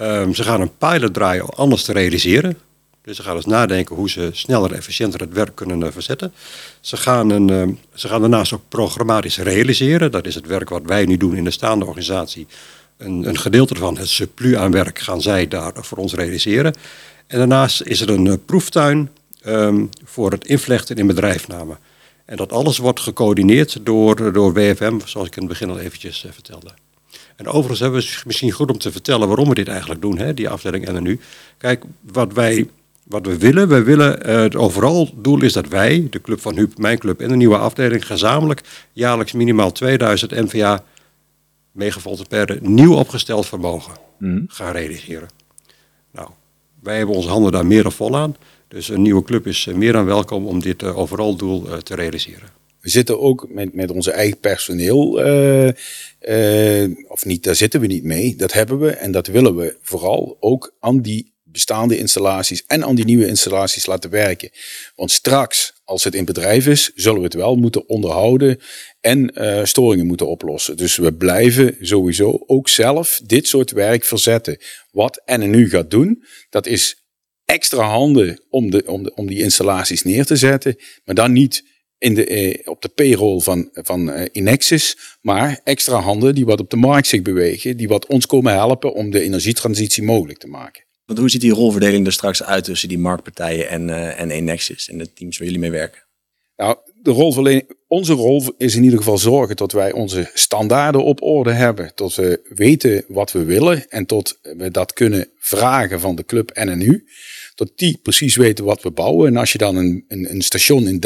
Um, 0.00 0.34
ze 0.34 0.42
gaan 0.42 0.60
een 0.60 0.76
pilot 0.78 1.14
draaien 1.14 1.42
om 1.42 1.50
anders 1.54 1.84
te 1.84 1.92
realiseren. 1.92 2.58
Dus 3.02 3.16
ze 3.16 3.22
gaan 3.22 3.36
eens 3.36 3.46
nadenken 3.46 3.96
hoe 3.96 4.10
ze 4.10 4.30
sneller 4.32 4.70
en 4.70 4.76
efficiënter 4.76 5.20
het 5.20 5.32
werk 5.32 5.54
kunnen 5.54 5.80
uh, 5.80 5.88
verzetten. 5.90 6.32
Ze 6.80 6.96
gaan, 6.96 7.30
een, 7.30 7.48
uh, 7.48 7.74
ze 7.94 8.08
gaan 8.08 8.20
daarnaast 8.20 8.52
ook 8.52 8.62
programmatisch 8.68 9.38
realiseren. 9.38 10.10
Dat 10.10 10.26
is 10.26 10.34
het 10.34 10.46
werk 10.46 10.68
wat 10.68 10.82
wij 10.84 11.04
nu 11.04 11.16
doen 11.16 11.36
in 11.36 11.44
de 11.44 11.50
staande 11.50 11.84
organisatie. 11.84 12.46
Een, 12.96 13.28
een 13.28 13.38
gedeelte 13.38 13.74
van 13.74 13.98
het 13.98 14.08
surplus 14.08 14.54
aan 14.54 14.70
werk 14.70 14.98
gaan 14.98 15.22
zij 15.22 15.48
daar 15.48 15.72
voor 15.74 15.98
ons 15.98 16.14
realiseren. 16.14 16.74
En 17.26 17.38
daarnaast 17.38 17.82
is 17.82 18.00
er 18.00 18.10
een 18.10 18.26
uh, 18.26 18.34
proeftuin 18.46 19.10
um, 19.46 19.88
voor 20.04 20.30
het 20.30 20.46
invlechten 20.46 20.96
in 20.96 21.06
bedrijfnamen. 21.06 21.78
En 22.24 22.36
dat 22.36 22.52
alles 22.52 22.78
wordt 22.78 23.00
gecoördineerd 23.00 23.78
door, 23.82 24.32
door 24.32 24.52
WFM, 24.52 24.98
zoals 25.04 25.26
ik 25.26 25.36
in 25.36 25.42
het 25.42 25.50
begin 25.50 25.70
al 25.70 25.78
eventjes 25.78 26.24
uh, 26.24 26.32
vertelde. 26.32 26.70
En 27.36 27.46
overigens 27.46 27.80
hebben 27.80 28.00
we 28.00 28.22
misschien 28.26 28.50
goed 28.50 28.70
om 28.70 28.78
te 28.78 28.92
vertellen 28.92 29.28
waarom 29.28 29.48
we 29.48 29.54
dit 29.54 29.68
eigenlijk 29.68 30.00
doen, 30.00 30.18
hè, 30.18 30.34
die 30.34 30.48
afdeling 30.48 30.90
NNU. 30.90 31.20
Kijk, 31.58 31.84
wat 32.00 32.32
wij 32.32 32.68
wat 33.08 33.26
we 33.26 33.38
willen, 33.38 33.68
wij 33.68 33.84
willen, 33.84 34.28
uh, 34.28 34.36
het 34.36 34.56
overal 34.56 35.10
doel 35.14 35.42
is 35.42 35.52
dat 35.52 35.68
wij, 35.68 36.06
de 36.10 36.20
club 36.20 36.40
van 36.40 36.56
Huub, 36.56 36.78
mijn 36.78 36.98
club 36.98 37.20
en 37.20 37.28
de 37.28 37.36
nieuwe 37.36 37.56
afdeling, 37.58 38.06
gezamenlijk 38.06 38.62
jaarlijks 38.92 39.32
minimaal 39.32 39.72
2000 39.72 40.30
MVA 40.30 40.84
megavolt 41.72 42.28
per 42.28 42.58
nieuw 42.60 42.94
opgesteld 42.94 43.46
vermogen 43.46 43.92
mm. 44.18 44.44
gaan 44.48 44.72
realiseren. 44.72 45.28
Nou, 46.10 46.28
wij 46.82 46.96
hebben 46.96 47.14
onze 47.14 47.28
handen 47.28 47.52
daar 47.52 47.66
meer 47.66 47.82
dan 47.82 47.92
vol 47.92 48.16
aan. 48.16 48.36
Dus 48.68 48.88
een 48.88 49.02
nieuwe 49.02 49.22
club 49.22 49.46
is 49.46 49.66
meer 49.74 49.92
dan 49.92 50.04
welkom 50.04 50.46
om 50.46 50.60
dit 50.60 50.84
overal 50.84 51.36
doel 51.36 51.82
te 51.82 51.94
realiseren. 51.94 52.55
We 52.86 52.92
zitten 52.92 53.20
ook 53.20 53.48
met, 53.48 53.74
met 53.74 53.90
onze 53.90 54.10
eigen 54.10 54.38
personeel, 54.40 55.10
of 57.08 57.24
niet, 57.24 57.42
daar 57.42 57.54
zitten 57.54 57.80
we 57.80 57.86
niet 57.86 58.04
mee. 58.04 58.36
Dat 58.36 58.52
hebben 58.52 58.78
we 58.78 58.90
en 58.90 59.12
dat 59.12 59.26
willen 59.26 59.56
we 59.56 59.76
vooral 59.80 60.36
ook 60.40 60.74
aan 60.80 61.00
die 61.00 61.34
bestaande 61.44 61.98
installaties 61.98 62.64
en 62.66 62.84
aan 62.84 62.94
die 62.94 63.04
nieuwe 63.04 63.26
installaties 63.26 63.86
laten 63.86 64.10
werken. 64.10 64.50
Want 64.94 65.10
straks, 65.10 65.72
als 65.84 66.04
het 66.04 66.14
in 66.14 66.24
bedrijf 66.24 66.66
is, 66.66 66.92
zullen 66.94 67.18
we 67.18 67.24
het 67.24 67.34
wel 67.34 67.56
moeten 67.56 67.88
onderhouden 67.88 68.60
en 69.00 69.30
uh, 69.34 69.64
storingen 69.64 70.06
moeten 70.06 70.28
oplossen. 70.28 70.76
Dus 70.76 70.96
we 70.96 71.12
blijven 71.12 71.76
sowieso 71.80 72.42
ook 72.46 72.68
zelf 72.68 73.20
dit 73.24 73.48
soort 73.48 73.70
werk 73.70 74.04
verzetten. 74.04 74.58
Wat 74.90 75.22
NNU 75.24 75.68
gaat 75.68 75.90
doen, 75.90 76.24
dat 76.50 76.66
is 76.66 77.06
extra 77.44 77.82
handen 77.82 78.40
om, 78.48 78.70
de, 78.70 78.82
om, 78.86 79.02
de, 79.02 79.14
om 79.14 79.26
die 79.26 79.42
installaties 79.42 80.02
neer 80.02 80.24
te 80.24 80.36
zetten, 80.36 80.76
maar 81.04 81.14
dan 81.14 81.32
niet 81.32 81.74
in 81.98 82.14
de, 82.14 82.26
eh, 82.26 82.68
op 82.68 82.82
de 82.82 82.88
payroll 82.88 83.40
van, 83.40 83.70
van 83.72 84.10
uh, 84.10 84.22
Inexis, 84.32 85.16
maar 85.20 85.60
extra 85.64 86.00
handen 86.00 86.34
die 86.34 86.44
wat 86.44 86.60
op 86.60 86.70
de 86.70 86.76
markt 86.76 87.06
zich 87.06 87.22
bewegen, 87.22 87.76
die 87.76 87.88
wat 87.88 88.06
ons 88.06 88.26
komen 88.26 88.52
helpen 88.52 88.94
om 88.94 89.10
de 89.10 89.20
energietransitie 89.20 90.02
mogelijk 90.02 90.38
te 90.38 90.48
maken. 90.48 90.84
Want 91.04 91.18
hoe 91.18 91.30
ziet 91.30 91.40
die 91.40 91.52
rolverdeling 91.52 92.06
er 92.06 92.12
straks 92.12 92.42
uit 92.42 92.64
tussen 92.64 92.88
die 92.88 92.98
marktpartijen 92.98 93.68
en, 93.68 93.88
uh, 93.88 94.20
en 94.20 94.30
Enexis 94.30 94.88
en 94.88 94.98
de 94.98 95.12
teams 95.12 95.38
waar 95.38 95.46
jullie 95.46 95.62
mee 95.62 95.70
werken? 95.70 96.04
Nou, 96.56 96.76
de 97.02 97.64
onze 97.88 98.12
rol 98.12 98.42
is 98.58 98.74
in 98.74 98.82
ieder 98.82 98.98
geval 98.98 99.18
zorgen 99.18 99.56
dat 99.56 99.72
wij 99.72 99.92
onze 99.92 100.30
standaarden 100.34 101.04
op 101.04 101.22
orde 101.22 101.52
hebben. 101.52 101.94
Tot 101.94 102.14
we 102.14 102.40
weten 102.54 103.04
wat 103.08 103.32
we 103.32 103.44
willen 103.44 103.88
en 103.88 104.06
tot 104.06 104.38
we 104.42 104.70
dat 104.70 104.92
kunnen 104.92 105.28
vragen 105.38 106.00
van 106.00 106.16
de 106.16 106.24
club 106.24 106.50
NNU. 106.54 107.04
Tot 107.56 107.72
die 107.74 107.98
precies 108.02 108.36
weten 108.36 108.64
wat 108.64 108.82
we 108.82 108.90
bouwen. 108.90 109.28
En 109.28 109.36
als 109.36 109.52
je 109.52 109.58
dan 109.58 109.76
een, 109.76 110.04
een, 110.08 110.30
een 110.30 110.42
station 110.42 110.88
in 110.88 110.98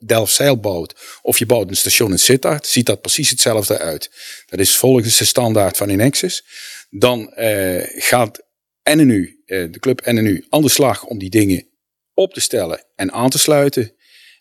Delfzijl 0.00 0.60
bouwt, 0.60 0.94
of 1.22 1.38
je 1.38 1.46
bouwt 1.46 1.68
een 1.68 1.76
station 1.76 2.10
in 2.10 2.18
Sittard, 2.18 2.66
ziet 2.66 2.86
dat 2.86 3.00
precies 3.00 3.30
hetzelfde 3.30 3.78
uit. 3.78 4.10
Dat 4.46 4.60
is 4.60 4.76
volgens 4.76 5.18
de 5.18 5.24
standaard 5.24 5.76
van 5.76 5.88
Inexis. 5.88 6.44
Dan 6.90 7.32
uh, 7.36 7.82
gaat 7.84 8.42
NNU, 8.82 9.42
uh, 9.46 9.72
de 9.72 9.78
club 9.78 10.06
NNU, 10.06 10.46
aan 10.48 10.62
de 10.62 10.68
slag 10.68 11.04
om 11.04 11.18
die 11.18 11.30
dingen 11.30 11.66
op 12.14 12.34
te 12.34 12.40
stellen 12.40 12.84
en 12.94 13.12
aan 13.12 13.30
te 13.30 13.38
sluiten. 13.38 13.92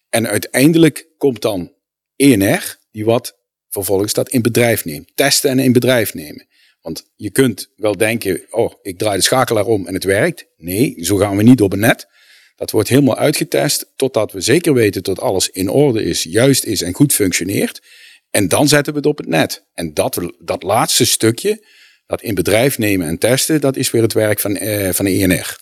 En 0.09 0.27
uiteindelijk 0.27 1.07
komt 1.17 1.41
dan 1.41 1.73
ENR, 2.15 2.77
die 2.91 3.05
wat 3.05 3.37
vervolgens 3.69 4.13
dat 4.13 4.29
in 4.29 4.41
bedrijf 4.41 4.85
neemt. 4.85 5.11
Testen 5.15 5.49
en 5.49 5.59
in 5.59 5.71
bedrijf 5.71 6.13
nemen. 6.13 6.47
Want 6.87 7.09
je 7.15 7.29
kunt 7.29 7.69
wel 7.75 7.97
denken, 7.97 8.41
oh, 8.49 8.73
ik 8.81 8.97
draai 8.97 9.17
de 9.17 9.23
schakelaar 9.23 9.65
om 9.65 9.87
en 9.87 9.93
het 9.93 10.03
werkt. 10.03 10.45
Nee, 10.57 10.95
zo 10.99 11.17
gaan 11.17 11.37
we 11.37 11.43
niet 11.43 11.61
op 11.61 11.73
een 11.73 11.79
net. 11.79 12.07
Dat 12.55 12.71
wordt 12.71 12.89
helemaal 12.89 13.17
uitgetest 13.17 13.91
totdat 13.95 14.31
we 14.31 14.41
zeker 14.41 14.73
weten 14.73 15.03
dat 15.03 15.19
alles 15.19 15.49
in 15.49 15.69
orde 15.69 16.03
is, 16.03 16.23
juist 16.23 16.63
is 16.63 16.81
en 16.81 16.93
goed 16.93 17.13
functioneert. 17.13 17.81
En 18.29 18.47
dan 18.47 18.67
zetten 18.67 18.93
we 18.93 18.99
het 18.99 19.07
op 19.07 19.17
het 19.17 19.27
net. 19.27 19.65
En 19.73 19.93
dat, 19.93 20.19
dat 20.39 20.63
laatste 20.63 21.05
stukje, 21.05 21.65
dat 22.05 22.21
in 22.21 22.35
bedrijf 22.35 22.77
nemen 22.77 23.07
en 23.07 23.17
testen, 23.17 23.61
dat 23.61 23.75
is 23.75 23.91
weer 23.91 24.01
het 24.01 24.13
werk 24.13 24.39
van, 24.39 24.55
eh, 24.55 24.89
van 24.93 25.05
de 25.05 25.11
ENR. 25.11 25.57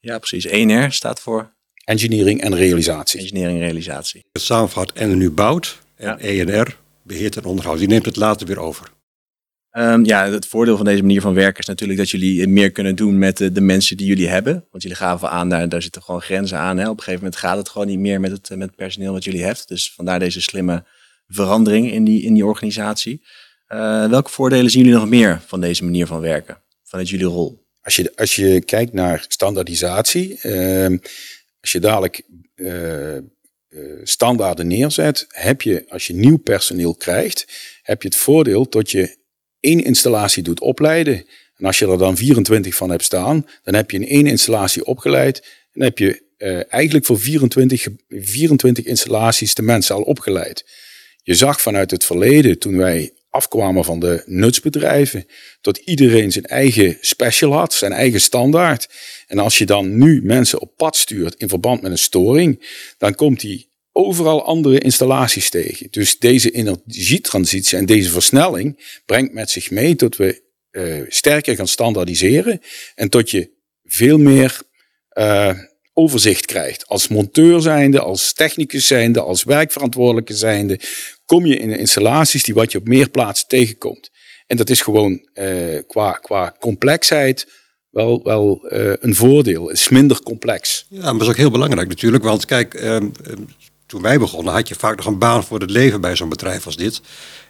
Ja, 0.00 0.18
precies. 0.18 0.46
ENR 0.46 0.92
staat 0.92 1.20
voor? 1.20 1.52
Engineering 1.84 2.40
en 2.40 2.54
realisatie. 2.54 3.20
Engineering 3.20 3.58
en 3.58 3.64
realisatie. 3.64 4.24
Het 4.32 4.42
samenvat 4.42 4.94
NNU 4.94 5.30
bouwt 5.30 5.82
en 5.96 6.18
ENR 6.18 6.76
beheert 7.02 7.36
en 7.36 7.44
onderhoudt. 7.44 7.78
Die 7.78 7.88
neemt 7.88 8.04
het 8.04 8.16
later 8.16 8.46
weer 8.46 8.58
over. 8.58 8.98
Um, 9.72 10.04
ja, 10.04 10.30
het 10.30 10.46
voordeel 10.46 10.76
van 10.76 10.84
deze 10.84 11.02
manier 11.02 11.20
van 11.20 11.34
werken 11.34 11.60
is 11.60 11.66
natuurlijk 11.66 11.98
dat 11.98 12.10
jullie 12.10 12.48
meer 12.48 12.70
kunnen 12.70 12.96
doen 12.96 13.18
met 13.18 13.36
de, 13.36 13.60
mensen 13.60 13.96
die 13.96 14.06
jullie 14.06 14.28
hebben. 14.28 14.66
Want 14.70 14.82
jullie 14.82 14.98
gaven 14.98 15.30
aan, 15.30 15.48
daar, 15.48 15.68
daar 15.68 15.82
zitten 15.82 16.02
gewoon 16.02 16.22
grenzen 16.22 16.58
aan. 16.58 16.76
Hè. 16.76 16.88
Op 16.88 16.96
een 16.96 17.02
gegeven 17.02 17.24
moment 17.24 17.40
gaat 17.40 17.56
het 17.56 17.68
gewoon 17.68 17.86
niet 17.86 17.98
meer 17.98 18.20
met 18.20 18.30
het, 18.30 18.56
met 18.56 18.76
personeel 18.76 19.12
wat 19.12 19.24
jullie 19.24 19.44
hebt. 19.44 19.68
Dus 19.68 19.92
vandaar 19.92 20.18
deze 20.18 20.40
slimme 20.40 20.84
verandering 21.28 21.92
in 21.92 22.04
die, 22.04 22.22
in 22.22 22.34
die 22.34 22.46
organisatie. 22.46 23.22
Uh, 23.68 24.08
welke 24.08 24.30
voordelen 24.30 24.70
zien 24.70 24.82
jullie 24.84 24.98
nog 24.98 25.08
meer 25.08 25.40
van 25.46 25.60
deze 25.60 25.84
manier 25.84 26.06
van 26.06 26.20
werken, 26.20 26.62
vanuit 26.84 27.08
jullie 27.08 27.26
rol? 27.26 27.66
Als 27.82 27.96
je, 27.96 28.16
als 28.16 28.36
je 28.36 28.64
kijkt 28.64 28.92
naar 28.92 29.24
standaardisatie, 29.28 30.38
uh, 30.42 30.98
als 31.60 31.72
je 31.72 31.80
dadelijk 31.80 32.22
uh, 32.54 33.18
standaarden 34.02 34.66
neerzet, 34.66 35.24
heb 35.28 35.62
je, 35.62 35.84
als 35.88 36.06
je 36.06 36.14
nieuw 36.14 36.36
personeel 36.36 36.94
krijgt, 36.94 37.46
heb 37.82 38.02
je 38.02 38.08
het 38.08 38.16
voordeel 38.16 38.68
dat 38.68 38.90
je 38.90 39.18
één 39.60 39.84
installatie 39.84 40.42
doet 40.42 40.60
opleiden. 40.60 41.24
En 41.56 41.66
als 41.66 41.78
je 41.78 41.86
er 41.86 41.98
dan 41.98 42.16
24 42.16 42.74
van 42.74 42.90
hebt 42.90 43.04
staan, 43.04 43.46
dan 43.62 43.74
heb 43.74 43.90
je 43.90 43.98
in 43.98 44.08
één 44.08 44.26
installatie 44.26 44.84
opgeleid. 44.84 45.46
En 45.72 45.82
heb 45.82 45.98
je 45.98 46.22
uh, 46.38 46.72
eigenlijk 46.72 47.06
voor 47.06 47.20
24, 47.20 47.86
24 48.08 48.84
installaties 48.84 49.54
de 49.54 49.62
mensen 49.62 49.94
al 49.94 50.02
opgeleid. 50.02 50.64
Je 51.22 51.34
zag 51.34 51.60
vanuit 51.60 51.90
het 51.90 52.04
verleden, 52.04 52.58
toen 52.58 52.76
wij 52.76 53.12
afkwamen 53.30 53.84
van 53.84 54.00
de 54.00 54.22
nutsbedrijven, 54.26 55.26
dat 55.60 55.76
iedereen 55.76 56.32
zijn 56.32 56.44
eigen 56.44 56.96
special 57.00 57.52
had, 57.52 57.72
zijn 57.72 57.92
eigen 57.92 58.20
standaard. 58.20 58.88
En 59.26 59.38
als 59.38 59.58
je 59.58 59.66
dan 59.66 59.98
nu 59.98 60.22
mensen 60.22 60.60
op 60.60 60.76
pad 60.76 60.96
stuurt 60.96 61.34
in 61.34 61.48
verband 61.48 61.82
met 61.82 61.90
een 61.90 61.98
storing, 61.98 62.78
dan 62.98 63.14
komt 63.14 63.40
die 63.40 63.69
overal 64.06 64.44
andere 64.44 64.78
installaties 64.78 65.50
tegen. 65.50 65.86
Dus 65.90 66.18
deze 66.18 66.50
energietransitie 66.50 67.78
en 67.78 67.86
deze 67.86 68.10
versnelling 68.10 69.00
brengt 69.06 69.32
met 69.32 69.50
zich 69.50 69.70
mee 69.70 69.94
dat 69.94 70.16
we 70.16 70.42
uh, 70.70 71.02
sterker 71.08 71.54
gaan 71.54 71.68
standaardiseren 71.68 72.60
en 72.94 73.08
tot 73.08 73.30
je 73.30 73.50
veel 73.84 74.18
meer 74.18 74.60
uh, 75.18 75.58
overzicht 75.92 76.46
krijgt. 76.46 76.86
Als 76.86 77.08
monteur 77.08 77.60
zijnde, 77.60 78.00
als 78.00 78.32
technicus 78.32 78.86
zijnde, 78.86 79.20
als 79.20 79.44
werkverantwoordelijke 79.44 80.34
zijnde, 80.34 80.80
kom 81.24 81.46
je 81.46 81.56
in 81.56 81.78
installaties 81.78 82.42
die 82.42 82.54
wat 82.54 82.72
je 82.72 82.78
op 82.78 82.88
meer 82.88 83.10
plaatsen 83.10 83.48
tegenkomt. 83.48 84.10
En 84.46 84.56
dat 84.56 84.70
is 84.70 84.80
gewoon 84.80 85.28
uh, 85.34 85.78
qua, 85.86 86.12
qua 86.12 86.56
complexheid 86.58 87.46
wel, 87.90 88.22
wel 88.22 88.58
een 89.00 89.14
voordeel. 89.14 89.68
Het 89.68 89.78
is 89.78 89.88
minder 89.88 90.22
complex. 90.22 90.86
Ja, 90.88 91.00
maar 91.00 91.12
dat 91.12 91.22
is 91.22 91.28
ook 91.28 91.36
heel 91.36 91.50
belangrijk 91.50 91.88
natuurlijk. 91.88 92.24
Want 92.24 92.44
kijk, 92.44 92.74
toen 93.90 94.02
wij 94.02 94.18
begonnen 94.18 94.52
had 94.52 94.68
je 94.68 94.74
vaak 94.74 94.96
nog 94.96 95.06
een 95.06 95.18
baan 95.18 95.44
voor 95.44 95.60
het 95.60 95.70
leven 95.70 96.00
bij 96.00 96.16
zo'n 96.16 96.28
bedrijf 96.28 96.66
als 96.66 96.76
dit. 96.76 97.00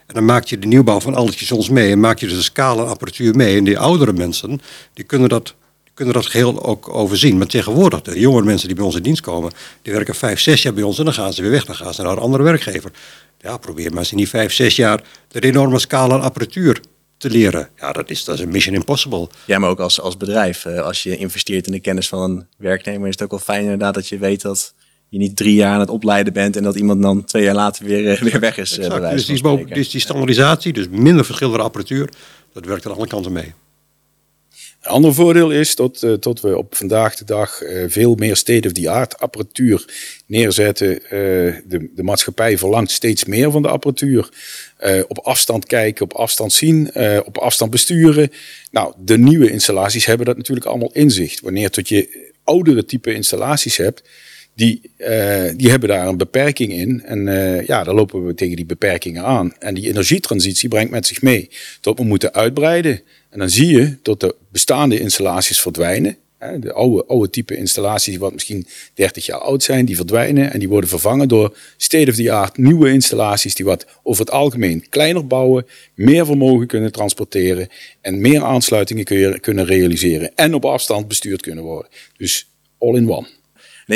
En 0.06 0.14
dan 0.14 0.24
maak 0.24 0.44
je 0.44 0.58
de 0.58 0.66
nieuwbouw 0.66 1.00
van 1.00 1.14
al 1.14 1.24
die 1.24 1.34
stations 1.34 1.68
mee 1.68 1.90
en 1.90 2.00
maak 2.00 2.18
je 2.18 2.26
dus 2.26 2.36
de 2.36 2.42
scala 2.42 2.82
apparatuur 2.82 3.36
mee. 3.36 3.56
En 3.56 3.64
die 3.64 3.78
oudere 3.78 4.12
mensen, 4.12 4.60
die 4.92 5.04
kunnen 5.04 5.28
dat, 5.28 5.54
kunnen 5.94 6.14
dat 6.14 6.26
geheel 6.26 6.64
ook 6.64 6.88
overzien. 6.88 7.38
Maar 7.38 7.46
tegenwoordig, 7.46 8.02
de 8.02 8.20
jongere 8.20 8.44
mensen 8.44 8.66
die 8.66 8.76
bij 8.76 8.84
ons 8.84 8.94
in 8.96 9.02
dienst 9.02 9.20
komen, 9.20 9.52
die 9.82 9.92
werken 9.92 10.14
vijf, 10.14 10.40
zes 10.40 10.62
jaar 10.62 10.74
bij 10.74 10.82
ons 10.82 10.98
en 10.98 11.04
dan 11.04 11.14
gaan 11.14 11.32
ze 11.32 11.42
weer 11.42 11.50
weg. 11.50 11.64
Dan 11.64 11.74
gaan 11.74 11.94
ze 11.94 12.02
naar 12.02 12.12
een 12.12 12.18
andere 12.18 12.42
werkgever. 12.42 12.90
Ja, 13.38 13.56
probeer 13.56 13.90
maar 13.90 13.98
eens 13.98 14.10
in 14.10 14.16
die 14.16 14.28
vijf, 14.28 14.52
zes 14.52 14.76
jaar 14.76 15.02
de 15.28 15.40
enorme 15.40 15.78
scala 15.78 16.16
apparatuur 16.16 16.80
te 17.16 17.30
leren. 17.30 17.68
Ja, 17.76 17.92
dat 17.92 18.10
is, 18.10 18.24
dat 18.24 18.34
is 18.34 18.40
een 18.40 18.50
mission 18.50 18.74
impossible. 18.74 19.28
Ja, 19.44 19.58
maar 19.58 19.70
ook 19.70 19.80
als, 19.80 20.00
als 20.00 20.16
bedrijf. 20.16 20.64
Eh, 20.64 20.80
als 20.82 21.02
je 21.02 21.16
investeert 21.16 21.66
in 21.66 21.72
de 21.72 21.80
kennis 21.80 22.08
van 22.08 22.20
een 22.20 22.46
werknemer, 22.56 23.08
is 23.08 23.14
het 23.14 23.22
ook 23.22 23.30
wel 23.30 23.38
fijn 23.38 23.62
inderdaad 23.62 23.94
dat 23.94 24.08
je 24.08 24.18
weet 24.18 24.42
dat 24.42 24.74
je 25.10 25.18
niet 25.18 25.36
drie 25.36 25.54
jaar 25.54 25.74
aan 25.74 25.80
het 25.80 25.90
opleiden 25.90 26.32
bent 26.32 26.56
en 26.56 26.62
dat 26.62 26.76
iemand 26.76 27.02
dan 27.02 27.24
twee 27.24 27.42
jaar 27.42 27.54
later 27.54 27.84
weer, 27.84 28.10
eh, 28.10 28.22
weer 28.22 28.40
weg 28.40 28.56
is. 28.56 28.78
Eh, 28.78 28.84
exact, 28.84 29.10
dus, 29.10 29.26
die, 29.26 29.66
dus 29.66 29.90
die 29.90 30.00
standaardisatie, 30.00 30.72
dus 30.72 30.88
minder 30.90 31.24
verschillende 31.24 31.62
apparatuur, 31.62 32.08
dat 32.52 32.64
werkt 32.64 32.86
aan 32.86 32.94
alle 32.94 33.06
kanten 33.06 33.32
mee. 33.32 33.52
Een 34.80 34.90
ander 34.90 35.14
voordeel 35.14 35.50
is 35.50 35.76
dat, 35.76 36.02
uh, 36.02 36.14
dat 36.20 36.40
we 36.40 36.56
op 36.56 36.74
vandaag 36.74 37.16
de 37.16 37.24
dag 37.24 37.62
uh, 37.62 37.84
veel 37.88 38.14
meer 38.14 38.36
state-of-the-art 38.36 39.18
apparatuur 39.18 39.84
neerzetten. 40.26 40.88
Uh, 40.92 41.10
de, 41.10 41.90
de 41.94 42.02
maatschappij 42.02 42.58
verlangt 42.58 42.90
steeds 42.90 43.24
meer 43.24 43.50
van 43.50 43.62
de 43.62 43.68
apparatuur. 43.68 44.28
op 45.08 45.18
afstand 45.18 45.66
kijken, 45.66 46.04
op 46.04 46.12
afstand 46.12 46.52
zien, 46.52 46.90
op 47.24 47.38
afstand 47.38 47.70
besturen. 47.70 48.30
Nou, 48.70 48.94
de 48.98 49.18
nieuwe 49.18 49.50
installaties 49.50 50.06
hebben 50.06 50.26
dat 50.26 50.36
natuurlijk 50.36 50.66
allemaal 50.66 50.92
inzicht. 50.92 51.40
Wanneer 51.40 51.70
tot 51.70 51.88
je 51.88 52.30
oudere 52.44 52.84
type 52.84 53.14
installaties 53.14 53.76
hebt, 53.76 54.02
die, 54.54 54.90
uh, 54.98 55.50
die 55.56 55.70
hebben 55.70 55.88
daar 55.88 56.06
een 56.06 56.16
beperking 56.16 56.72
in. 56.72 57.02
En 57.04 57.26
uh, 57.26 57.66
ja, 57.66 57.84
daar 57.84 57.94
lopen 57.94 58.26
we 58.26 58.34
tegen 58.34 58.56
die 58.56 58.66
beperkingen 58.66 59.24
aan. 59.24 59.54
En 59.58 59.74
die 59.74 59.88
energietransitie 59.88 60.68
brengt 60.68 60.90
met 60.90 61.06
zich 61.06 61.22
mee 61.22 61.50
dat 61.80 61.98
we 61.98 62.04
moeten 62.04 62.34
uitbreiden. 62.34 63.02
En 63.30 63.38
dan 63.38 63.50
zie 63.50 63.66
je 63.66 63.96
dat 64.02 64.20
de 64.20 64.34
bestaande 64.48 65.00
installaties 65.00 65.60
verdwijnen. 65.60 66.16
De 66.60 66.72
oude, 66.72 67.04
oude 67.06 67.30
type 67.30 67.56
installaties, 67.56 68.16
wat 68.16 68.32
misschien 68.32 68.66
30 68.94 69.26
jaar 69.26 69.38
oud 69.38 69.62
zijn, 69.62 69.84
die 69.84 69.96
verdwijnen. 69.96 70.52
En 70.52 70.58
die 70.58 70.68
worden 70.68 70.90
vervangen 70.90 71.28
door 71.28 71.56
state-of-the-art 71.76 72.56
nieuwe 72.56 72.90
installaties 72.90 73.54
die 73.54 73.64
wat 73.64 73.86
over 74.02 74.24
het 74.24 74.34
algemeen 74.34 74.88
kleiner 74.88 75.26
bouwen, 75.26 75.66
meer 75.94 76.26
vermogen 76.26 76.66
kunnen 76.66 76.92
transporteren 76.92 77.68
en 78.00 78.20
meer 78.20 78.42
aansluitingen 78.42 79.40
kunnen 79.40 79.64
realiseren. 79.64 80.34
En 80.34 80.54
op 80.54 80.64
afstand 80.64 81.08
bestuurd 81.08 81.42
kunnen 81.42 81.64
worden. 81.64 81.90
Dus 82.16 82.50
all 82.78 82.94
in 82.94 83.10
one. 83.10 83.39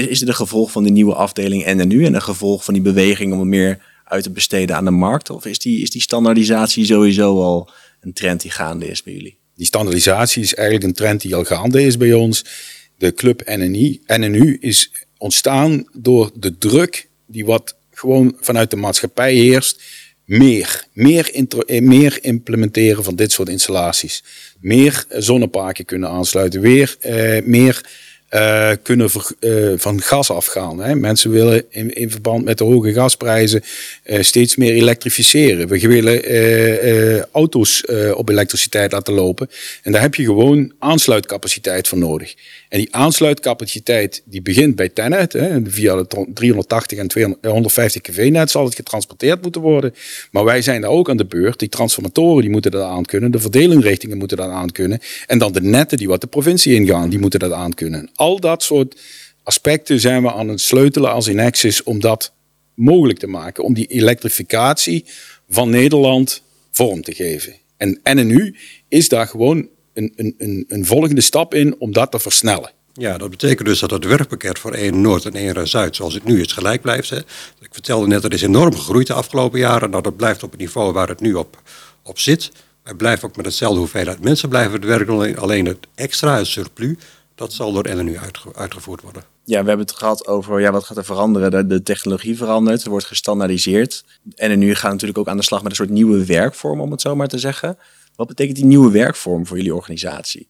Is 0.03 0.19
dit 0.19 0.29
een 0.29 0.35
gevolg 0.35 0.71
van 0.71 0.83
die 0.83 0.93
nieuwe 0.93 1.15
afdeling 1.15 1.65
en 1.65 1.89
nu 1.89 2.05
en 2.05 2.15
een 2.15 2.23
gevolg 2.23 2.65
van 2.65 2.75
die 2.75 2.83
beweging 2.83 3.33
om 3.33 3.49
meer 3.49 3.79
uit 4.05 4.23
te 4.23 4.31
besteden 4.31 4.77
aan 4.77 4.85
de 4.85 4.91
markt? 4.91 5.31
Of 5.31 5.47
is 5.47 5.59
die, 5.59 5.83
is 5.83 5.91
die 5.91 6.01
standaardisatie 6.01 6.85
sowieso 6.85 7.43
al 7.43 7.71
een 8.01 8.13
trend 8.13 8.41
die 8.41 8.51
gaande 8.51 8.87
is 8.87 9.03
bij 9.03 9.13
jullie? 9.13 9.39
Die 9.55 9.67
standaardisatie 9.67 10.43
is 10.43 10.55
eigenlijk 10.55 10.87
een 10.87 10.95
trend 10.95 11.21
die 11.21 11.35
al 11.35 11.45
gaande 11.45 11.83
is 11.83 11.97
bij 11.97 12.13
ons. 12.13 12.45
de 12.99 13.15
club 13.15 13.43
NNI, 13.57 14.01
NNU 14.07 14.57
is 14.61 14.91
ontstaan 15.19 15.89
door 15.93 16.31
de 16.35 16.59
druk 16.59 17.09
die 17.27 17.45
wat 17.45 17.77
gewoon 17.91 18.37
vanuit 18.41 18.71
de 18.71 18.77
maatschappij 18.77 19.35
heerst. 19.35 19.83
Meer, 20.25 20.85
meer, 20.93 21.47
eh, 21.67 21.83
meer 21.83 22.19
implementeren 22.21 23.05
van 23.05 23.17
dit 23.17 23.33
soort 23.33 23.49
installaties. 23.49 24.25
Meer 24.61 25.05
zonneparken 25.09 25.85
kunnen 25.85 26.09
aansluiten. 26.09 26.61
Weer 26.61 26.97
eh, 27.01 27.45
meer 27.45 27.81
uh, 28.35 28.71
kunnen 28.83 29.11
uh, 29.41 29.73
van 29.77 30.03
gas 30.03 30.31
afgaan. 30.31 30.79
Hè. 30.79 30.95
Mensen 30.95 31.31
willen 31.31 31.65
in, 31.69 31.95
in, 31.95 32.11
verband 32.11 32.45
met 32.45 32.59
de 32.59 32.65
hoge 32.65 32.93
gasprijzen 32.93 33.63
uh, 34.05 34.23
steeds 34.23 34.57
meer 34.57 34.73
elektrificeren. 34.73 35.69
We 35.69 35.89
willen 35.89 37.27
auto's 37.33 37.85
op 38.15 38.29
elektriciteit 38.29 38.93
laten 38.93 39.15
lopen. 39.15 39.51
En 39.83 39.93
daar 39.93 40.01
heb 40.01 40.15
je 40.15 40.25
gewoon 40.25 40.73
aansluitcapaciteit 40.79 41.89
voor 41.89 41.99
nodig. 41.99 42.35
En 42.69 42.79
die 42.79 42.89
aansluitcapaciteit 42.95 44.23
die 44.25 44.43
begint 44.43 44.77
bij 44.77 44.89
Tenet. 44.89 45.33
Hè. 45.33 45.61
Via 45.65 45.97
de 45.97 46.27
380 46.35 46.99
en 46.99 47.09
250 47.09 48.03
kV-net 48.03 48.51
zal 48.51 48.65
het 48.65 48.75
getransporteerd 48.75 49.43
moeten 49.43 49.61
worden. 49.61 49.95
Maar 50.31 50.45
wij 50.45 50.63
zijn 50.63 50.81
daar 50.81 50.91
ook 50.91 51.11
aan 51.11 51.17
de 51.17 51.27
beurt. 51.27 51.59
Die 51.59 51.69
transformatoren 51.69 52.43
die 52.43 52.51
moeten 52.51 52.71
dat 52.71 52.83
aan 52.83 53.05
kunnen. 53.05 53.31
De 53.31 53.41
verdelinrichtingen 53.41 54.19
moeten 54.19 54.37
dat 54.37 54.51
aan 54.51 54.73
kunnen. 54.73 55.01
En 55.27 55.39
dan 55.39 55.53
de 55.53 55.63
netten 55.63 55.99
die 55.99 56.09
wat 56.09 56.21
de 56.21 56.27
provincie 56.27 56.75
ingaan, 56.75 57.09
die 57.09 57.19
moeten 57.19 57.41
dat 57.41 57.53
aan 57.53 57.75
kunnen 57.75 58.11
al 58.25 58.41
dat 58.41 58.63
soort 58.63 59.01
aspecten 59.43 60.01
zijn 60.01 60.23
we 60.23 60.33
aan 60.33 60.49
het 60.49 60.61
sleutelen 60.61 61.13
als 61.13 61.29
Inexis 61.29 61.83
om 61.83 62.01
dat 62.01 62.33
mogelijk 62.75 63.19
te 63.19 63.27
maken. 63.27 63.65
Om 63.65 63.75
die 63.75 63.87
elektrificatie 63.87 65.05
van 65.49 65.71
Nederland 65.71 66.43
vorm 66.71 67.03
te 67.03 67.15
geven. 67.15 67.55
En 67.77 68.01
NNU 68.03 68.57
is 68.89 69.09
daar 69.09 69.27
gewoon 69.27 69.69
een, 69.95 70.13
een, 70.17 70.35
een, 70.39 70.65
een 70.69 70.87
volgende 70.87 71.21
stap 71.21 71.55
in 71.55 71.75
om 71.79 71.93
dat 71.93 72.11
te 72.11 72.19
versnellen. 72.19 72.71
Ja, 72.93 73.19
dat 73.19 73.31
betekent 73.31 73.69
dus 73.69 73.81
dat 73.81 73.91
het 73.91 74.05
werkpakket 74.05 74.59
voor 74.59 74.73
1 74.73 75.01
Noord 75.01 75.25
en 75.25 75.35
1 75.35 75.69
Zuid, 75.69 75.97
zoals 75.97 76.15
het 76.15 76.25
nu 76.25 76.41
is, 76.41 76.53
gelijk 76.53 76.83
blijft. 76.83 77.11
Hè. 77.11 77.19
Ik 77.61 77.71
vertelde 77.71 78.07
net, 78.07 78.23
dat 78.23 78.33
is 78.33 78.43
enorm 78.43 78.75
gegroeid 78.75 79.07
de 79.07 79.13
afgelopen 79.13 79.59
jaren. 79.59 79.91
Nou, 79.91 80.03
dat 80.03 80.17
blijft 80.17 80.43
op 80.43 80.51
het 80.51 80.61
niveau 80.61 80.93
waar 80.93 81.09
het 81.09 81.21
nu 81.21 81.35
op, 81.35 81.63
op 82.03 82.19
zit. 82.19 82.51
Wij 82.83 82.95
blijven 82.95 83.29
ook 83.29 83.37
met 83.37 83.45
hetzelfde 83.45 83.79
hoeveelheid 83.79 84.21
mensen 84.21 84.49
blijven 84.49 84.87
werken. 84.87 85.37
Alleen 85.37 85.67
het 85.67 85.79
extra, 85.95 86.45
surplus, 86.45 86.97
dat 87.35 87.53
zal 87.53 87.73
door 87.73 87.95
NNU 87.95 88.19
uitgevoerd 88.55 89.01
worden. 89.01 89.23
Ja, 89.45 89.63
we 89.63 89.69
hebben 89.69 89.87
het 89.87 89.97
gehad 89.97 90.27
over 90.27 90.61
ja, 90.61 90.73
wat 90.73 90.85
gaat 90.85 90.97
er 90.97 91.05
veranderen. 91.05 91.51
De, 91.51 91.67
de 91.67 91.83
technologie 91.83 92.37
verandert, 92.37 92.85
er 92.85 92.91
wordt 92.91 93.07
gestandaardiseerd. 93.07 94.05
NNU 94.37 94.75
gaat 94.75 94.91
natuurlijk 94.91 95.19
ook 95.19 95.29
aan 95.29 95.37
de 95.37 95.43
slag 95.43 95.63
met 95.63 95.71
een 95.71 95.77
soort 95.77 95.91
nieuwe 95.91 96.25
werkvorm, 96.25 96.81
om 96.81 96.91
het 96.91 97.01
zo 97.01 97.17
maar 97.17 97.29
te 97.29 97.39
zeggen. 97.39 97.79
Wat 98.17 98.27
betekent 98.27 98.57
die 98.57 98.65
nieuwe 98.65 98.91
werkvorm 98.91 99.47
voor 99.47 99.57
jullie 99.57 99.75
organisatie? 99.75 100.49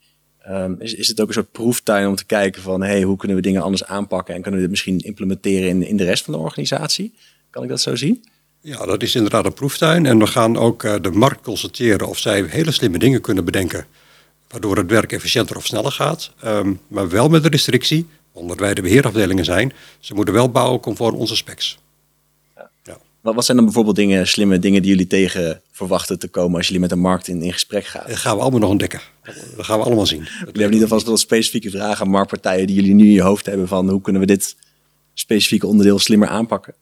Um, 0.49 0.77
is, 0.79 0.95
is 0.95 1.09
het 1.09 1.21
ook 1.21 1.29
een 1.29 1.35
soort 1.35 1.53
proeftuin 1.53 2.09
om 2.09 2.15
te 2.15 2.25
kijken 2.25 2.63
van 2.63 2.83
hey, 2.83 3.03
hoe 3.03 3.17
kunnen 3.17 3.37
we 3.37 3.43
dingen 3.43 3.63
anders 3.63 3.85
aanpakken 3.85 4.35
en 4.35 4.43
kunnen 4.43 4.61
we 4.61 4.67
dit 4.67 4.75
misschien 4.75 4.99
implementeren 4.99 5.69
in, 5.69 5.83
in 5.83 5.97
de 5.97 6.05
rest 6.05 6.25
van 6.25 6.35
de 6.35 6.41
organisatie? 6.41 7.15
Kan 7.51 7.63
ik 7.63 7.69
dat 7.69 7.81
zo 7.81 7.97
zien? 7.97 8.25
Ja, 8.61 8.87
dat 8.87 9.03
is 9.03 9.15
inderdaad 9.15 9.45
een 9.45 9.53
proeftuin. 9.53 10.07
En 10.07 10.19
we 10.19 10.27
gaan 10.27 10.57
ook 10.57 10.83
uh, 10.83 10.95
de 11.01 11.11
markt 11.11 11.43
constateren 11.43 12.09
of 12.09 12.19
zij 12.19 12.45
hele 12.49 12.71
slimme 12.71 12.99
dingen 12.99 13.21
kunnen 13.21 13.45
bedenken 13.45 13.87
waardoor 14.55 14.77
het 14.77 14.91
werk 14.91 15.13
efficiënter 15.13 15.57
of 15.57 15.67
sneller 15.67 15.93
gaat. 15.93 16.31
Ehm, 16.41 16.73
maar 16.89 17.09
wel 17.09 17.29
met 17.29 17.43
de 17.43 17.49
restrictie, 17.49 18.07
omdat 18.33 18.59
wij 18.59 18.75
de 18.75 18.83
beheerafdelingen 18.83 19.45
zijn, 19.45 19.73
ze 19.99 20.15
moeten 20.15 20.35
wel 20.35 20.51
bouwen 20.51 20.81
conform 20.81 21.15
onze 21.15 21.37
specs. 21.37 21.79
Ja. 22.57 22.71
Ja. 22.83 22.99
Wat 23.21 23.45
zijn 23.45 23.57
dan 23.57 23.67
bijvoorbeeld 23.67 23.97
dingen, 23.97 24.27
slimme 24.27 24.59
dingen 24.59 24.83
die 24.83 24.91
jullie 24.91 25.07
tegen 25.07 25.63
verwachten 25.73 26.19
te 26.19 26.29
komen 26.29 26.57
als 26.57 26.67
jullie 26.67 26.81
met 26.81 26.91
de 26.91 26.97
markt 26.97 27.29
in, 27.29 27.43
in 27.43 27.53
gesprek 27.53 27.87
gaan? 27.87 28.05
Dat 28.07 28.17
gaan 28.17 28.37
we 28.37 28.43
allemaal 28.43 28.61
nog 28.61 28.71
ontdekken. 28.71 29.01
Dat 29.57 29.65
gaan 29.65 29.79
we 29.79 29.85
allemaal 29.85 30.07
zien. 30.07 30.23
We 30.23 30.45
hebben 30.45 30.71
niet 30.71 30.83
alvast 30.83 31.07
wel 31.07 31.17
specifieke 31.17 31.71
vragen 31.71 32.05
aan 32.05 32.11
marktpartijen 32.11 32.67
die 32.67 32.77
jullie 32.77 32.95
nu 32.95 33.05
in 33.05 33.13
je 33.13 33.23
hoofd 33.23 33.47
hebben 33.47 33.69
van 33.69 33.89
hoe 33.89 34.01
kunnen 34.01 34.21
we 34.21 34.27
dit 34.27 34.57
specifieke 35.15 35.67
onderdeel 35.67 35.99
slimmer 35.99 36.29
aanpakken? 36.29 36.75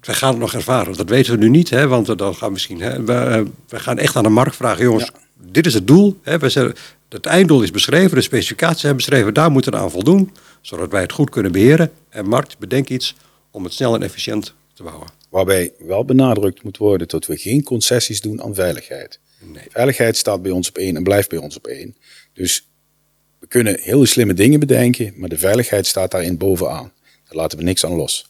We 0.00 0.14
gaan 0.14 0.30
het 0.30 0.38
nog 0.38 0.54
ervaren. 0.54 0.96
Dat 0.96 1.08
weten 1.08 1.32
we 1.32 1.38
nu 1.38 1.48
niet, 1.48 1.70
hè, 1.70 1.88
want 1.88 2.18
dan 2.18 2.34
gaan 2.34 2.46
we 2.46 2.52
misschien. 2.52 2.80
Hè, 2.80 3.04
we, 3.04 3.46
we, 3.68 3.80
gaan 3.80 3.98
echt 3.98 4.16
aan 4.16 4.22
de 4.22 4.28
markt 4.28 4.56
vragen, 4.56 4.84
jongens, 4.84 5.10
dit 5.40 5.66
is 5.66 5.74
het 5.74 5.86
doel. 5.86 6.18
Hè. 6.22 6.38
We 6.38 6.48
zeggen, 6.48 6.74
het 7.08 7.26
einddoel 7.26 7.62
is 7.62 7.70
beschreven, 7.70 8.14
de 8.14 8.20
specificaties 8.20 8.80
zijn 8.80 8.96
beschreven, 8.96 9.34
daar 9.34 9.50
moeten 9.50 9.72
we 9.72 9.78
aan 9.78 9.90
voldoen, 9.90 10.32
zodat 10.60 10.90
wij 10.90 11.00
het 11.00 11.12
goed 11.12 11.30
kunnen 11.30 11.52
beheren. 11.52 11.92
En 12.08 12.28
markt, 12.28 12.58
bedenk 12.58 12.88
iets 12.88 13.14
om 13.50 13.64
het 13.64 13.72
snel 13.72 13.94
en 13.94 14.02
efficiënt 14.02 14.54
te 14.74 14.82
bouwen. 14.82 15.08
Waarbij 15.30 15.72
wel 15.78 16.04
benadrukt 16.04 16.62
moet 16.62 16.76
worden 16.76 17.08
dat 17.08 17.26
we 17.26 17.36
geen 17.36 17.62
concessies 17.62 18.20
doen 18.20 18.42
aan 18.42 18.54
veiligheid. 18.54 19.20
Nee. 19.40 19.64
Veiligheid 19.68 20.16
staat 20.16 20.42
bij 20.42 20.50
ons 20.50 20.68
op 20.68 20.78
één 20.78 20.96
en 20.96 21.02
blijft 21.02 21.28
bij 21.28 21.38
ons 21.38 21.56
op 21.56 21.66
één. 21.66 21.96
Dus 22.32 22.68
we 23.38 23.46
kunnen 23.46 23.80
hele 23.80 24.06
slimme 24.06 24.34
dingen 24.34 24.60
bedenken, 24.60 25.12
maar 25.16 25.28
de 25.28 25.38
veiligheid 25.38 25.86
staat 25.86 26.10
daarin 26.10 26.36
bovenaan. 26.36 26.92
Daar 27.24 27.36
laten 27.36 27.58
we 27.58 27.64
niks 27.64 27.84
aan 27.84 27.96
los. 27.96 28.28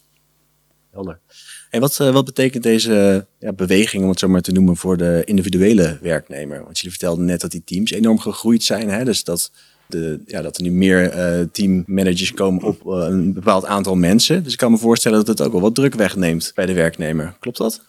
Helder. 0.90 1.21
En 1.70 1.81
wat, 1.81 2.00
eh, 2.00 2.12
wat 2.12 2.24
betekent 2.24 2.62
deze 2.62 3.26
ja, 3.38 3.52
beweging, 3.52 4.02
om 4.02 4.09
het 4.09 4.18
zo 4.18 4.28
maar 4.28 4.40
te 4.40 4.52
noemen, 4.52 4.76
voor 4.76 4.96
de 4.96 5.22
individuele 5.24 5.98
werknemer? 6.02 6.62
Want 6.62 6.76
jullie 6.76 6.98
vertelden 6.98 7.24
net 7.24 7.40
dat 7.40 7.50
die 7.50 7.62
teams 7.64 7.90
enorm 7.90 8.18
gegroeid 8.18 8.62
zijn. 8.62 8.88
Hè? 8.88 9.04
Dus 9.04 9.24
dat, 9.24 9.50
de, 9.87 10.20
ja, 10.26 10.42
dat 10.42 10.57
er 10.57 10.62
nu 10.62 10.70
meer 10.70 11.14
uh, 11.14 11.46
teammanagers 11.52 12.35
komen 12.35 12.62
op 12.62 12.87
uh, 12.87 12.92
een 12.92 13.33
bepaald 13.33 13.64
aantal 13.64 13.94
mensen. 13.94 14.42
Dus 14.42 14.52
ik 14.52 14.59
kan 14.59 14.70
me 14.70 14.78
voorstellen 14.78 15.18
dat 15.18 15.38
het 15.38 15.46
ook 15.46 15.52
wel 15.52 15.61
wat 15.61 15.74
druk 15.74 15.94
wegneemt 15.94 16.52
bij 16.54 16.66
de 16.66 16.72
werknemer. 16.72 17.37
Klopt 17.40 17.59
dat? 17.59 17.81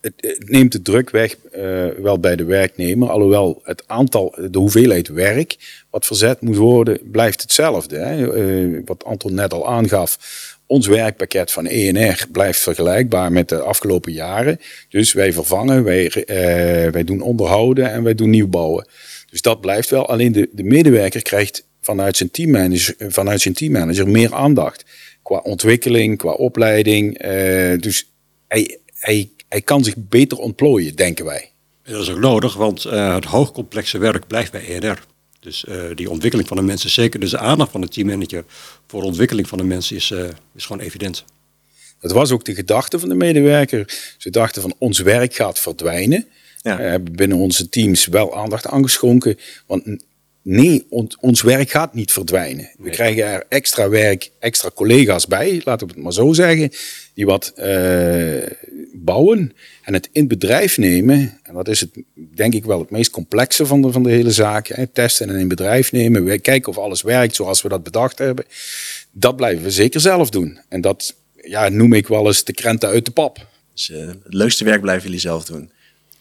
Het, 0.00 0.44
neemt 0.46 0.72
de 0.72 0.82
druk 0.82 1.10
weg 1.10 1.36
wel 2.02 2.18
bij 2.18 2.36
de 2.36 2.44
werknemer. 2.44 3.10
Alhoewel 3.10 3.60
het 3.62 3.82
aantal, 3.86 4.34
de 4.50 4.58
hoeveelheid 4.58 5.08
werk 5.08 5.56
wat 5.90 6.06
verzet 6.06 6.40
moet 6.40 6.56
worden, 6.56 6.98
blijft 7.10 7.42
hetzelfde. 7.42 7.96
Hè? 7.96 8.84
wat 8.84 9.04
Anton 9.04 9.34
net 9.34 9.52
al 9.52 9.68
aangaf 9.68 10.18
ons 10.68 10.86
werkpakket 10.86 11.52
van 11.52 11.66
ENR 11.66 12.26
blijft 12.32 12.60
vergelijkbaar 12.60 13.32
met 13.32 13.48
de 13.48 13.60
afgelopen 13.60 14.12
jaren. 14.12 14.60
Dus 14.88 15.12
wij 15.12 15.32
vervangen, 15.32 15.84
wij, 15.84 16.04
uh, 16.04 16.92
wij 16.92 17.04
doen 17.04 17.20
onderhouden 17.20 17.92
en 17.92 18.02
wij 18.02 18.14
doen 18.14 18.30
nieuwbouwen. 18.30 18.86
Dus 19.30 19.42
dat 19.42 19.60
blijft 19.60 19.90
wel. 19.90 20.08
Alleen 20.08 20.32
de, 20.32 20.48
de 20.52 20.62
medewerker 20.62 21.22
krijgt 21.22 21.66
vanuit 21.80 22.16
zijn, 22.16 22.30
teammanager, 22.30 22.94
vanuit 22.98 23.40
zijn 23.40 23.54
teammanager 23.54 24.08
meer 24.08 24.34
aandacht. 24.34 24.84
Qua 25.22 25.38
ontwikkeling, 25.38 26.18
qua 26.18 26.32
opleiding. 26.32 27.24
Uh, 27.24 27.80
dus 27.80 28.12
hij, 28.48 28.78
hij, 28.94 29.30
hij 29.48 29.60
kan 29.60 29.84
zich 29.84 29.94
beter 29.96 30.38
ontplooien, 30.38 30.96
denken 30.96 31.24
wij. 31.24 31.50
Dat 31.82 32.02
is 32.02 32.10
ook 32.10 32.18
nodig, 32.18 32.54
want 32.54 32.82
het 32.82 33.24
hoogcomplexe 33.24 33.98
werk 33.98 34.26
blijft 34.26 34.52
bij 34.52 34.68
ENR. 34.68 35.06
Dus 35.40 35.64
uh, 35.68 35.82
die 35.94 36.10
ontwikkeling 36.10 36.48
van 36.48 36.56
de 36.56 36.62
mensen 36.62 36.90
zeker. 36.90 37.20
Dus 37.20 37.30
de 37.30 37.38
aandacht 37.38 37.70
van 37.70 37.80
de 37.80 37.88
teammanager 37.88 38.44
voor 38.86 39.00
de 39.00 39.06
ontwikkeling 39.06 39.48
van 39.48 39.58
de 39.58 39.64
mensen 39.64 39.96
is, 39.96 40.10
uh, 40.10 40.24
is 40.54 40.66
gewoon 40.66 40.82
evident. 40.82 41.24
Dat 42.00 42.12
was 42.12 42.30
ook 42.30 42.44
de 42.44 42.54
gedachte 42.54 42.98
van 42.98 43.08
de 43.08 43.14
medewerker. 43.14 43.98
Ze 44.18 44.30
dachten 44.30 44.62
van 44.62 44.74
ons 44.78 44.98
werk 44.98 45.34
gaat 45.34 45.58
verdwijnen. 45.58 46.26
Ja. 46.62 46.76
We 46.76 46.82
hebben 46.82 47.16
binnen 47.16 47.36
onze 47.36 47.68
teams 47.68 48.06
wel 48.06 48.36
aandacht 48.36 48.66
aangeschonken. 48.66 49.38
Want 49.66 49.84
nee, 50.42 50.86
ons 51.20 51.42
werk 51.42 51.70
gaat 51.70 51.94
niet 51.94 52.12
verdwijnen. 52.12 52.70
We 52.78 52.90
krijgen 52.90 53.24
er 53.24 53.44
extra 53.48 53.88
werk, 53.88 54.30
extra 54.38 54.70
collega's 54.74 55.26
bij, 55.26 55.60
laten 55.64 55.86
we 55.86 55.92
het 55.92 56.02
maar 56.02 56.12
zo 56.12 56.32
zeggen, 56.32 56.70
die 57.14 57.26
wat 57.26 57.52
uh, 57.56 57.64
bouwen 59.04 59.52
en 59.82 59.94
het 59.94 60.08
in 60.12 60.28
bedrijf 60.28 60.78
nemen. 60.78 61.40
En 61.42 61.54
dat 61.54 61.68
is 61.68 61.80
het, 61.80 61.90
denk 62.14 62.54
ik 62.54 62.64
wel 62.64 62.78
het 62.78 62.90
meest 62.90 63.10
complexe 63.10 63.66
van 63.66 63.82
de, 63.82 63.92
van 63.92 64.02
de 64.02 64.10
hele 64.10 64.30
zaak. 64.30 64.66
Hè. 64.66 64.86
Testen 64.86 65.28
en 65.28 65.36
in 65.36 65.48
bedrijf 65.48 65.92
nemen, 65.92 66.24
we 66.24 66.38
kijken 66.38 66.70
of 66.72 66.78
alles 66.78 67.02
werkt 67.02 67.34
zoals 67.34 67.62
we 67.62 67.68
dat 67.68 67.82
bedacht 67.82 68.18
hebben. 68.18 68.44
Dat 69.12 69.36
blijven 69.36 69.64
we 69.64 69.70
zeker 69.70 70.00
zelf 70.00 70.30
doen. 70.30 70.60
En 70.68 70.80
dat 70.80 71.14
ja, 71.42 71.68
noem 71.68 71.92
ik 71.92 72.08
wel 72.08 72.26
eens 72.26 72.44
de 72.44 72.52
krenten 72.52 72.88
uit 72.88 73.04
de 73.04 73.10
pap. 73.10 73.46
Dus 73.72 73.88
uh, 73.88 74.06
het 74.06 74.34
leukste 74.34 74.64
werk 74.64 74.80
blijven 74.80 75.04
jullie 75.04 75.20
zelf 75.20 75.44
doen. 75.44 75.70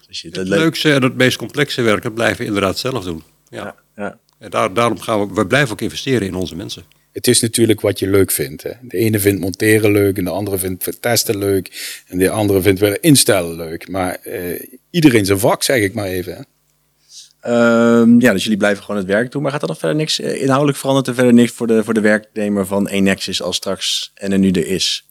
Dus 0.08 0.22
je, 0.22 0.30
het, 0.32 0.48
leukste 0.48 0.94
en 0.94 1.04
het 1.04 1.16
meest 1.16 1.38
complexe 1.38 1.82
werk, 1.82 2.04
dat 2.04 2.13
blijven 2.13 2.38
we 2.38 2.46
inderdaad 2.46 2.78
zelf 2.78 3.04
doen. 3.04 3.24
ja. 3.50 3.76
ja. 3.96 4.18
En 4.40 4.50
daar, 4.50 4.74
daarom 4.74 5.00
gaan 5.00 5.28
we, 5.28 5.34
we 5.34 5.48
blijven 5.48 5.72
ook 5.72 5.82
investeren 5.82 6.28
in 6.28 6.36
onze 6.36 6.56
mensen. 6.56 6.84
Het 7.18 7.28
is 7.28 7.42
natuurlijk 7.42 7.82
wat 7.82 8.00
je 8.00 8.10
leuk 8.10 8.32
vindt. 8.32 8.64
Hè. 8.64 8.72
De 8.82 8.98
ene 8.98 9.20
vindt 9.20 9.40
monteren 9.40 9.92
leuk 9.92 10.18
en 10.18 10.24
de 10.24 10.30
andere 10.30 10.58
vindt 10.58 11.02
testen 11.02 11.38
leuk. 11.38 12.00
En 12.08 12.18
de 12.18 12.30
andere 12.30 12.62
vindt 12.62 12.80
weer 12.80 13.04
instellen 13.04 13.56
leuk. 13.56 13.88
Maar 13.88 14.20
uh, 14.26 14.62
iedereen 14.90 15.26
zijn 15.26 15.40
vak, 15.40 15.64
zeg 15.64 15.82
ik 15.82 15.94
maar 15.94 16.06
even. 16.06 16.34
Hè. 16.34 18.00
Um, 18.00 18.22
ja, 18.22 18.34
dus 18.34 18.44
jullie 18.44 18.58
blijven 18.58 18.84
gewoon 18.84 19.00
het 19.00 19.10
werk 19.10 19.32
doen. 19.32 19.42
Maar 19.42 19.52
gaat 19.52 19.62
er 19.62 19.68
nog 19.68 19.78
verder 19.78 19.98
niks 19.98 20.20
uh, 20.20 20.42
inhoudelijk 20.42 20.78
veranderen? 20.78 21.16
verder 21.16 21.34
niks 21.34 21.52
voor 21.52 21.68
de, 21.68 21.84
voor 21.84 21.94
de 21.94 22.02
werknemer 22.02 22.66
van 22.66 22.88
Enexis 22.88 23.42
als 23.42 23.56
straks 23.56 24.12
en 24.14 24.32
er 24.32 24.40
nu 24.40 24.52
er 24.52 24.68
is? 24.68 25.06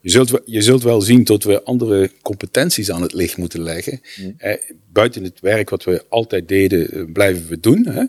Je 0.00 0.10
zult, 0.10 0.40
je 0.44 0.62
zult 0.62 0.82
wel 0.82 1.00
zien 1.00 1.24
dat 1.24 1.44
we 1.44 1.62
andere 1.62 2.10
competenties 2.22 2.90
aan 2.90 3.02
het 3.02 3.12
licht 3.12 3.36
moeten 3.36 3.62
leggen. 3.62 4.00
Mm. 4.16 4.34
Eh, 4.38 4.54
buiten 4.92 5.24
het 5.24 5.40
werk 5.40 5.70
wat 5.70 5.84
we 5.84 6.04
altijd 6.08 6.48
deden, 6.48 7.12
blijven 7.12 7.48
we 7.48 7.60
doen. 7.60 7.86
Hè 7.86 8.04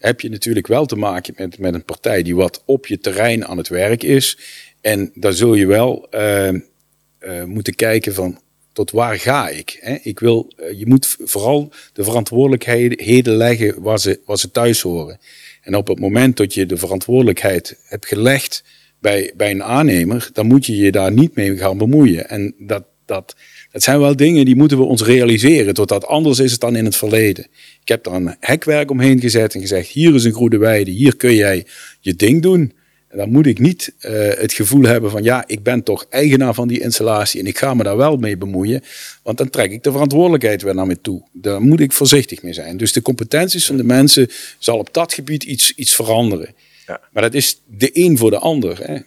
heb 0.00 0.20
je 0.20 0.28
natuurlijk 0.28 0.66
wel 0.66 0.86
te 0.86 0.96
maken 0.96 1.34
met, 1.36 1.58
met 1.58 1.74
een 1.74 1.84
partij 1.84 2.22
die 2.22 2.34
wat 2.34 2.62
op 2.64 2.86
je 2.86 2.98
terrein 2.98 3.46
aan 3.46 3.56
het 3.56 3.68
werk 3.68 4.02
is. 4.02 4.38
En 4.80 5.10
daar 5.14 5.32
zul 5.32 5.54
je 5.54 5.66
wel 5.66 6.08
uh, 6.14 6.48
uh, 6.48 7.44
moeten 7.44 7.74
kijken 7.74 8.14
van 8.14 8.40
tot 8.72 8.90
waar 8.90 9.18
ga 9.18 9.48
ik? 9.48 9.78
Hè? 9.80 9.96
ik 10.02 10.18
wil, 10.18 10.52
uh, 10.60 10.78
je 10.78 10.86
moet 10.86 11.16
vooral 11.24 11.72
de 11.92 12.04
verantwoordelijkheden 12.04 13.36
leggen 13.36 13.82
waar 13.82 13.98
ze, 13.98 14.20
waar 14.24 14.38
ze 14.38 14.50
thuis 14.50 14.80
horen. 14.80 15.18
En 15.62 15.74
op 15.74 15.88
het 15.88 16.00
moment 16.00 16.36
dat 16.36 16.54
je 16.54 16.66
de 16.66 16.76
verantwoordelijkheid 16.76 17.78
hebt 17.84 18.06
gelegd 18.06 18.64
bij, 18.98 19.32
bij 19.36 19.50
een 19.50 19.62
aannemer, 19.62 20.30
dan 20.32 20.46
moet 20.46 20.66
je 20.66 20.76
je 20.76 20.92
daar 20.92 21.12
niet 21.12 21.34
mee 21.34 21.56
gaan 21.56 21.78
bemoeien. 21.78 22.28
En 22.28 22.54
dat, 22.58 22.84
dat, 23.04 23.36
dat 23.72 23.82
zijn 23.82 24.00
wel 24.00 24.16
dingen 24.16 24.44
die 24.44 24.56
moeten 24.56 24.78
we 24.78 24.84
ons 24.84 25.02
realiseren, 25.02 25.74
totdat 25.74 26.06
anders 26.06 26.38
is 26.38 26.50
het 26.50 26.60
dan 26.60 26.76
in 26.76 26.84
het 26.84 26.96
verleden. 26.96 27.46
Ik 27.82 27.88
heb 27.88 28.04
daar 28.04 28.14
een 28.14 28.36
hekwerk 28.40 28.90
omheen 28.90 29.20
gezet 29.20 29.54
en 29.54 29.60
gezegd, 29.60 29.88
hier 29.88 30.14
is 30.14 30.24
een 30.24 30.32
goede 30.32 30.58
weide, 30.58 30.90
hier 30.90 31.16
kun 31.16 31.34
jij 31.34 31.66
je 32.00 32.14
ding 32.14 32.42
doen. 32.42 32.72
En 33.08 33.18
dan 33.18 33.30
moet 33.30 33.46
ik 33.46 33.58
niet 33.58 33.94
uh, 34.00 34.10
het 34.28 34.52
gevoel 34.52 34.82
hebben 34.82 35.10
van 35.10 35.22
ja, 35.22 35.44
ik 35.46 35.62
ben 35.62 35.82
toch 35.82 36.06
eigenaar 36.08 36.54
van 36.54 36.68
die 36.68 36.80
installatie 36.80 37.40
en 37.40 37.46
ik 37.46 37.58
ga 37.58 37.74
me 37.74 37.82
daar 37.82 37.96
wel 37.96 38.16
mee 38.16 38.36
bemoeien. 38.36 38.82
Want 39.22 39.38
dan 39.38 39.50
trek 39.50 39.72
ik 39.72 39.82
de 39.82 39.92
verantwoordelijkheid 39.92 40.62
weer 40.62 40.74
naar 40.74 40.86
me 40.86 41.00
toe. 41.00 41.22
Daar 41.32 41.62
moet 41.62 41.80
ik 41.80 41.92
voorzichtig 41.92 42.42
mee 42.42 42.52
zijn. 42.52 42.76
Dus 42.76 42.92
de 42.92 43.02
competenties 43.02 43.66
van 43.66 43.76
de 43.76 43.84
mensen 43.84 44.28
zal 44.58 44.78
op 44.78 44.88
dat 44.92 45.14
gebied 45.14 45.42
iets, 45.42 45.72
iets 45.74 45.94
veranderen. 45.94 46.54
Ja. 46.86 47.00
Maar 47.12 47.22
dat 47.22 47.34
is 47.34 47.60
de 47.66 47.90
een 47.92 48.18
voor 48.18 48.30
de 48.30 48.38
ander. 48.38 48.78
Hè. 48.86 48.98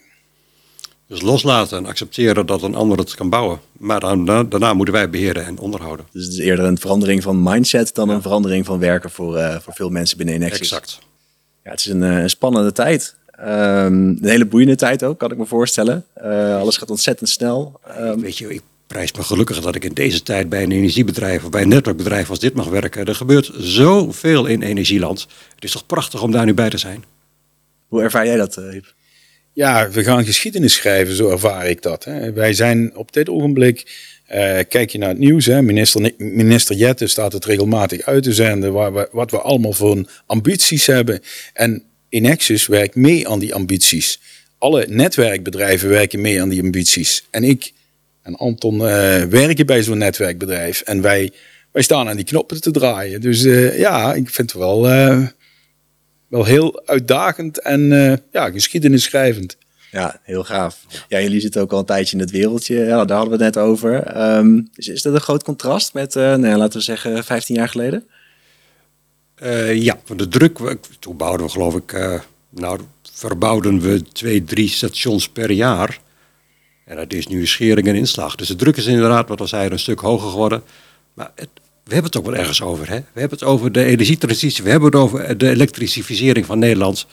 Dus 1.08 1.22
loslaten 1.22 1.78
en 1.78 1.86
accepteren 1.86 2.46
dat 2.46 2.62
een 2.62 2.76
ander 2.76 2.98
het 2.98 3.16
kan 3.16 3.30
bouwen. 3.30 3.60
Maar 3.78 4.00
dan, 4.00 4.26
daarna 4.26 4.74
moeten 4.74 4.94
wij 4.94 5.10
beheren 5.10 5.46
en 5.46 5.60
onderhouden. 5.60 6.06
Dus 6.12 6.24
het 6.24 6.34
is 6.34 6.40
eerder 6.40 6.66
een 6.66 6.78
verandering 6.78 7.24
van 7.24 7.44
mindset 7.44 7.96
dan 7.96 8.10
een 8.10 8.22
verandering 8.22 8.66
van 8.66 8.80
werken 8.80 9.10
voor, 9.10 9.38
uh, 9.38 9.60
voor 9.60 9.74
veel 9.74 9.90
mensen 9.90 10.18
binnen 10.18 10.40
Nexus. 10.40 10.60
Exact. 10.60 11.00
Ja, 11.64 11.72
het 11.72 11.80
is 11.80 11.86
een, 11.86 12.02
uh, 12.02 12.28
spannende 12.28 12.72
tijd. 12.72 13.16
Um, 13.40 13.46
een 13.46 14.20
hele 14.22 14.46
boeiende 14.46 14.76
tijd 14.76 15.04
ook, 15.04 15.20
kan 15.20 15.32
ik 15.32 15.38
me 15.38 15.46
voorstellen. 15.46 16.06
Uh, 16.24 16.58
alles 16.58 16.78
gaat 16.78 16.90
ontzettend 16.90 17.30
snel. 17.30 17.80
Um, 18.00 18.22
Weet 18.22 18.38
je, 18.38 18.54
ik 18.54 18.62
prijs 18.88 19.12
me 19.12 19.24
gelukkig 19.24 19.62
dat 19.62 19.76
ik 19.76 19.84
in 19.84 19.94
deze 19.94 20.24
tijd 20.24 20.50
bij 20.50 20.64
een 20.64 20.72
energiebedrijf 20.72 21.44
of 21.44 21.50
bij 21.50 21.62
een 21.62 21.68
netwerkbedrijf 21.68 22.30
als 22.30 22.40
dit 22.40 22.54
mag 22.54 22.68
werken. 22.68 23.06
Er 23.06 23.16
gebeurt 23.16 23.52
zoveel 23.58 24.46
in 24.46 24.62
energieland. 24.62 25.28
Het 25.56 25.64
is 25.64 25.72
toch 25.72 25.86
prachtig 25.86 26.22
om 26.22 26.32
daar 26.32 26.46
nu 26.46 26.54
bij 26.54 26.70
te 26.70 26.78
zijn. 26.78 27.04
Hoe 27.88 28.02
ervaar 28.02 28.26
jij 28.26 28.38
dat, 28.38 28.58
uh, 28.58 28.82
Ja, 29.54 29.90
we 29.90 30.04
gaan 30.04 30.26
geschiedenis 30.26 30.74
schrijven, 30.74 31.16
zo 31.16 31.30
ervaar 31.30 31.68
ik 31.68 31.82
dat. 31.82 32.04
Hè. 32.04 32.34
Wij 32.34 32.54
zijn 32.54 32.96
op 32.96 33.14
dit 33.14 33.30
ogenblik, 33.30 33.84
uh, 34.32 34.60
kijk 34.70 34.90
je 34.90 34.98
naar 34.98 35.10
het 35.10 35.18
nieuws, 35.18 35.46
hè, 35.46 35.62
minister, 35.62 36.12
minister 36.18 36.76
Jette 36.76 37.08
staat 37.08 37.34
het 37.34 37.46
regelmatig 37.46 38.02
uit 38.02 38.24
te 38.24 38.34
zenden, 38.34 38.74
waar 38.74 39.08
wat 39.12 39.32
we 39.32 39.40
allemaal 39.42 39.74
voor 39.74 40.10
ambities 40.26 40.86
hebben. 40.86 41.20
En 41.54 41.84
Inexus 42.10 42.68
werkt 42.68 42.96
mee 42.96 43.28
aan 43.28 43.40
die 43.40 43.54
ambities. 43.54 44.20
Alle 44.58 44.86
netwerkbedrijven 44.90 45.90
werken 45.90 46.22
mee 46.22 46.42
aan 46.42 46.50
die 46.50 46.62
ambities. 46.62 47.24
En 47.30 47.44
ik 47.44 47.72
en 48.22 48.36
Anton 48.36 48.76
uh, 48.76 48.82
werken 49.24 49.66
bij 49.66 49.84
zo'n 49.84 49.98
netwerkbedrijf. 49.98 50.82
En 50.82 51.02
wij, 51.02 51.32
wij 51.72 51.82
staan 51.82 52.10
aan 52.10 52.16
die 52.16 52.26
knoppen 52.26 52.62
te 52.62 52.72
draaien. 52.72 53.22
Dus 53.22 53.44
uh, 53.44 53.80
ja, 53.80 54.14
ik 54.14 54.30
vind 54.30 54.52
het 54.52 54.60
wel, 54.62 54.88
wel 56.34 56.46
heel 56.46 56.82
uitdagend 56.86 57.60
en 57.60 57.82
ja, 58.32 58.50
geschiedenisschrijvend. 58.50 59.58
Ja, 59.92 60.20
heel 60.24 60.44
gaaf. 60.44 60.86
Ja, 61.08 61.22
jullie 61.22 61.40
zitten 61.40 61.62
ook 61.62 61.72
al 61.72 61.80
een 61.80 61.86
tijdje 61.86 62.16
in 62.16 62.22
het 62.22 62.32
wereldje. 62.32 62.76
Ja, 62.76 63.06
daar 63.06 63.18
hadden 63.18 63.38
we 63.38 63.44
het 63.44 63.56
net 63.56 63.64
over. 63.64 64.18
Um, 64.38 64.70
is, 64.76 64.88
is 64.88 65.02
dat 65.02 65.14
een 65.14 65.22
groot 65.22 65.44
contrast 65.44 65.94
met, 65.94 66.14
nou 66.14 66.48
ja, 66.48 66.58
laten 66.58 66.78
we 66.78 66.84
zeggen, 66.84 67.24
15 67.24 67.56
jaar 67.56 67.70
geleden? 67.70 68.08
Uh, 69.44 69.82
ja, 69.82 70.00
de 70.16 70.28
druk, 70.28 70.60
toen 71.00 71.18
bouwden 71.18 71.46
we 71.46 71.52
geloof 71.52 71.76
ik, 71.76 71.94
uh, 71.94 72.20
nou 72.50 72.80
verbouwden 73.02 73.80
we 73.80 74.04
twee, 74.12 74.44
drie 74.44 74.70
stations 74.70 75.30
per 75.30 75.52
jaar. 75.52 76.00
En 76.86 76.96
dat 76.96 77.14
is 77.14 77.28
nu 77.28 77.40
een 77.40 77.48
schering 77.48 77.88
en 77.88 77.96
inslag. 77.96 78.36
Dus 78.36 78.48
de 78.48 78.56
druk 78.56 78.78
is 78.78 78.86
inderdaad, 78.86 79.28
wat 79.28 79.40
we 79.40 79.46
zeiden, 79.46 79.72
een 79.72 79.80
stuk 79.80 80.00
hoger 80.00 80.30
geworden. 80.30 80.64
Maar 81.14 81.32
het, 81.36 81.50
we 81.84 81.94
hebben 81.94 82.12
het 82.12 82.18
ook 82.18 82.26
wel 82.26 82.36
ergens 82.36 82.62
over. 82.62 82.90
Hè? 82.90 82.98
We 82.98 83.20
hebben 83.20 83.40
het 83.40 83.48
over 83.48 83.72
de 83.72 83.84
energietransitie, 83.84 84.64
we 84.64 84.70
hebben 84.70 84.92
het 84.92 85.00
over 85.00 85.38
de 85.38 85.50
elektrificering 85.50 86.46
van 86.46 86.60
Nederland. 86.60 87.06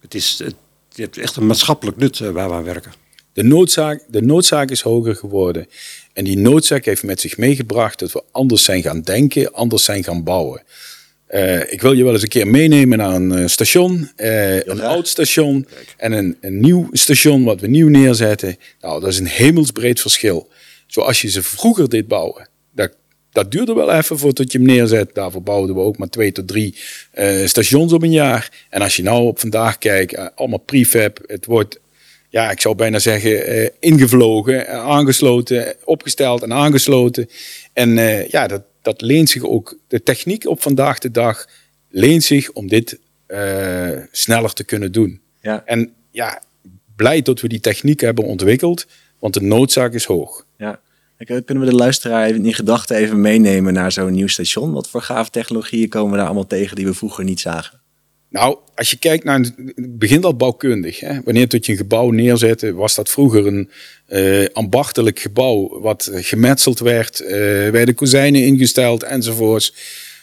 Het 0.00 0.14
is 0.14 0.42
het, 0.44 0.54
het 0.94 1.18
echt 1.18 1.36
een 1.36 1.46
maatschappelijk 1.46 1.96
nut 1.96 2.18
uh, 2.18 2.30
waar 2.30 2.48
we 2.48 2.54
aan 2.54 2.64
werken. 2.64 2.92
De 3.32 3.42
noodzaak, 3.42 4.04
de 4.08 4.22
noodzaak 4.22 4.70
is 4.70 4.80
hoger 4.80 5.16
geworden. 5.16 5.68
En 6.12 6.24
die 6.24 6.38
noodzaak 6.38 6.84
heeft 6.84 7.02
met 7.02 7.20
zich 7.20 7.36
meegebracht 7.36 7.98
dat 7.98 8.12
we 8.12 8.22
anders 8.32 8.64
zijn 8.64 8.82
gaan 8.82 9.00
denken, 9.00 9.52
anders 9.52 9.84
zijn 9.84 10.04
gaan 10.04 10.22
bouwen. 10.22 10.62
Uh, 11.30 11.72
ik 11.72 11.80
wil 11.80 11.92
je 11.92 12.04
wel 12.04 12.12
eens 12.12 12.22
een 12.22 12.28
keer 12.28 12.46
meenemen 12.46 12.98
naar 12.98 13.14
een 13.14 13.32
uh, 13.32 13.46
station, 13.46 14.10
uh, 14.16 14.66
een 14.66 14.80
oud 14.80 15.08
station 15.08 15.66
en 15.96 16.12
een, 16.12 16.36
een, 16.40 16.60
nieuw 16.60 16.88
station 16.92 17.44
wat 17.44 17.60
we 17.60 17.66
nieuw 17.66 17.88
neerzetten. 17.88 18.56
Nou, 18.80 19.00
dat 19.00 19.10
is 19.10 19.18
een 19.18 19.26
hemelsbreed 19.26 20.00
verschil. 20.00 20.48
Zoals 20.86 21.22
je 21.22 21.30
ze 21.30 21.42
vroeger 21.42 21.88
deed 21.88 22.08
bouwen. 22.08 22.48
Dat, 23.34 23.50
duurde 23.50 23.74
wel 23.74 23.92
even 23.92 24.18
voordat 24.18 24.52
je 24.52 24.58
hem 24.58 24.66
neerzet. 24.66 25.14
Daarvoor 25.14 25.42
bouwden 25.42 25.76
we 25.76 25.82
ook 25.82 25.98
maar 25.98 26.08
twee 26.08 26.32
tot 26.32 26.48
drie 26.48 26.76
stations 27.44 27.92
op 27.92 28.02
een 28.02 28.12
jaar. 28.12 28.66
En 28.70 28.80
als 28.80 28.96
je 28.96 29.02
nou 29.02 29.26
op 29.26 29.40
vandaag 29.40 29.78
kijkt, 29.78 30.36
allemaal 30.36 30.58
prefab, 30.58 31.18
het 31.26 31.46
wordt 31.46 31.80
ja, 32.28 32.50
ik 32.50 32.60
zou 32.60 32.74
bijna 32.74 32.98
zeggen, 32.98 33.72
ingevlogen, 33.80 34.68
aangesloten, 34.68 35.74
opgesteld 35.84 36.42
en 36.42 36.52
aangesloten. 36.52 37.28
En 37.72 37.94
ja, 38.30 38.46
dat, 38.46 38.62
dat 38.82 39.00
leent 39.00 39.28
zich 39.30 39.42
ook, 39.42 39.78
de 39.88 40.02
techniek 40.02 40.46
op 40.46 40.62
vandaag 40.62 40.98
de 40.98 41.10
dag 41.10 41.48
leent 41.88 42.22
zich 42.22 42.52
om 42.52 42.68
dit 42.68 42.98
sneller 44.10 44.52
te 44.52 44.64
kunnen 44.64 44.92
doen. 44.92 45.20
Ja. 45.40 45.62
En 45.64 45.92
ja, 46.10 46.42
blij 46.96 47.22
dat 47.22 47.40
we 47.40 47.48
die 47.48 47.60
techniek 47.60 48.00
hebben 48.00 48.24
ontwikkeld, 48.24 48.86
want 49.18 49.34
de 49.34 49.42
noodzaak 49.42 49.94
is 49.94 50.04
hoog. 50.04 50.43
Kunnen 51.24 51.60
we 51.60 51.70
de 51.70 51.74
luisteraar 51.74 52.28
in 52.28 52.54
gedachten 52.54 52.96
even 52.96 53.20
meenemen 53.20 53.72
naar 53.72 53.92
zo'n 53.92 54.12
nieuw 54.12 54.26
station? 54.26 54.72
Wat 54.72 54.88
voor 54.88 55.02
gave 55.02 55.30
technologieën 55.30 55.88
komen 55.88 56.10
we 56.10 56.16
daar 56.16 56.26
allemaal 56.26 56.46
tegen 56.46 56.76
die 56.76 56.86
we 56.86 56.94
vroeger 56.94 57.24
niet 57.24 57.40
zagen? 57.40 57.80
Nou, 58.28 58.58
als 58.74 58.90
je 58.90 58.98
kijkt 58.98 59.24
naar 59.24 59.38
het 59.38 59.54
begint 59.98 60.24
al 60.24 60.36
bouwkundig. 60.36 61.00
Hè? 61.00 61.20
Wanneer 61.24 61.48
tot 61.48 61.66
je 61.66 61.72
een 61.72 61.78
gebouw 61.78 62.10
neerzette, 62.10 62.72
was 62.72 62.94
dat 62.94 63.10
vroeger 63.10 63.46
een 63.46 63.70
uh, 64.08 64.46
ambachtelijk 64.52 65.18
gebouw 65.18 65.80
wat 65.80 66.10
gemetseld 66.12 66.78
werd, 66.78 67.20
uh, 67.20 67.28
werden 67.70 67.94
kozijnen 67.94 68.46
ingesteld 68.46 69.02
enzovoorts. 69.02 69.74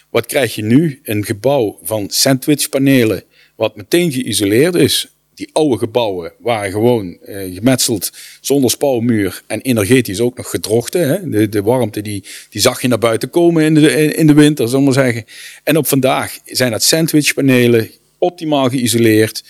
Wat 0.09 0.25
krijg 0.25 0.55
je 0.55 0.63
nu? 0.63 0.99
Een 1.03 1.25
gebouw 1.25 1.79
van 1.83 2.09
sandwichpanelen, 2.09 3.23
wat 3.55 3.75
meteen 3.75 4.11
geïsoleerd 4.11 4.75
is. 4.75 5.15
Die 5.33 5.49
oude 5.53 5.77
gebouwen 5.77 6.33
waren 6.39 6.71
gewoon 6.71 7.17
uh, 7.25 7.55
gemetseld 7.55 8.11
zonder 8.41 8.71
spouwmuur 8.71 9.43
en 9.47 9.61
energetisch 9.61 10.19
ook 10.19 10.37
nog 10.37 10.49
gedrochten. 10.49 11.07
Hè? 11.07 11.29
De, 11.29 11.49
de, 11.49 11.61
warmte 11.61 12.01
die, 12.01 12.23
die 12.49 12.61
zag 12.61 12.81
je 12.81 12.87
naar 12.87 12.97
buiten 12.97 13.29
komen 13.29 13.63
in 13.63 13.73
de, 13.73 14.13
in 14.13 14.27
de 14.27 14.33
winter, 14.33 14.69
zullen 14.69 14.85
we 14.85 14.93
zeggen. 14.93 15.25
En 15.63 15.77
op 15.77 15.87
vandaag 15.87 16.37
zijn 16.45 16.71
dat 16.71 16.83
sandwichpanelen, 16.83 17.89
optimaal 18.17 18.69
geïsoleerd, 18.69 19.43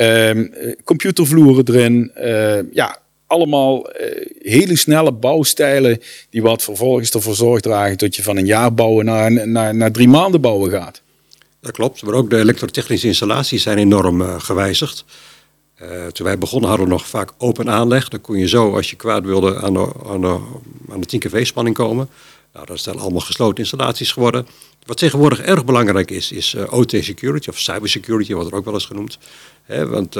um, 0.00 0.54
computervloeren 0.84 1.64
erin. 1.68 2.10
Uh, 2.18 2.72
ja, 2.72 2.98
allemaal 3.26 3.86
hele 4.38 4.76
snelle 4.76 5.12
bouwstijlen 5.12 6.00
die 6.30 6.42
wat 6.42 6.62
vervolgens 6.62 7.10
ervoor 7.10 7.34
zorg 7.34 7.60
dragen 7.60 7.98
dat 7.98 8.16
je 8.16 8.22
van 8.22 8.36
een 8.36 8.46
jaar 8.46 8.74
bouwen 8.74 9.04
naar, 9.04 9.48
naar, 9.48 9.74
naar 9.74 9.92
drie 9.92 10.08
maanden 10.08 10.40
bouwen 10.40 10.70
gaat. 10.70 11.02
Dat 11.60 11.72
klopt, 11.72 12.02
maar 12.02 12.14
ook 12.14 12.30
de 12.30 12.38
elektrotechnische 12.38 13.06
installaties 13.06 13.62
zijn 13.62 13.78
enorm 13.78 14.20
uh, 14.20 14.40
gewijzigd. 14.40 15.04
Uh, 15.82 16.06
toen 16.06 16.26
wij 16.26 16.38
begonnen 16.38 16.68
hadden 16.68 16.86
we 16.86 16.92
nog 16.92 17.06
vaak 17.06 17.32
open 17.38 17.70
aanleg. 17.70 18.08
Dan 18.08 18.20
kon 18.20 18.38
je 18.38 18.48
zo, 18.48 18.74
als 18.74 18.90
je 18.90 18.96
kwaad 18.96 19.24
wilde, 19.24 19.60
aan 19.60 19.72
de, 19.72 19.92
aan 20.06 20.20
de, 20.20 20.38
aan 20.90 21.00
de 21.00 21.06
10 21.06 21.20
kV-spanning 21.20 21.76
komen. 21.76 22.08
Nou, 22.52 22.66
dat 22.66 22.80
zijn 22.80 22.98
allemaal 22.98 23.20
gesloten 23.20 23.58
installaties 23.58 24.12
geworden. 24.12 24.46
Wat 24.84 24.96
tegenwoordig 24.96 25.40
erg 25.40 25.64
belangrijk 25.64 26.10
is, 26.10 26.32
is 26.32 26.54
uh, 26.54 26.72
OT 26.72 26.90
security 26.90 27.48
of 27.48 27.58
cybersecurity, 27.58 28.34
wordt 28.34 28.50
er 28.50 28.56
ook 28.56 28.64
wel 28.64 28.74
eens 28.74 28.86
genoemd. 28.86 29.18
Want 29.66 30.16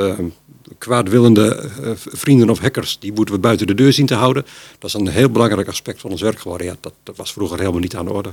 kwaadwillende 0.79 1.71
vrienden 1.97 2.51
of 2.51 2.59
hackers, 2.59 2.99
die 2.99 3.13
moeten 3.13 3.35
we 3.35 3.41
buiten 3.41 3.67
de 3.67 3.75
deur 3.75 3.93
zien 3.93 4.07
te 4.07 4.15
houden. 4.15 4.47
Dat 4.79 4.95
is 4.95 5.01
een 5.01 5.09
heel 5.09 5.31
belangrijk 5.31 5.69
aspect 5.69 6.01
van 6.01 6.11
ons 6.11 6.21
werk 6.21 6.39
geworden. 6.39 6.77
Dat, 6.81 6.93
dat 7.03 7.17
was 7.17 7.33
vroeger 7.33 7.59
helemaal 7.59 7.81
niet 7.81 7.97
aan 7.97 8.05
de 8.05 8.13
orde. 8.13 8.33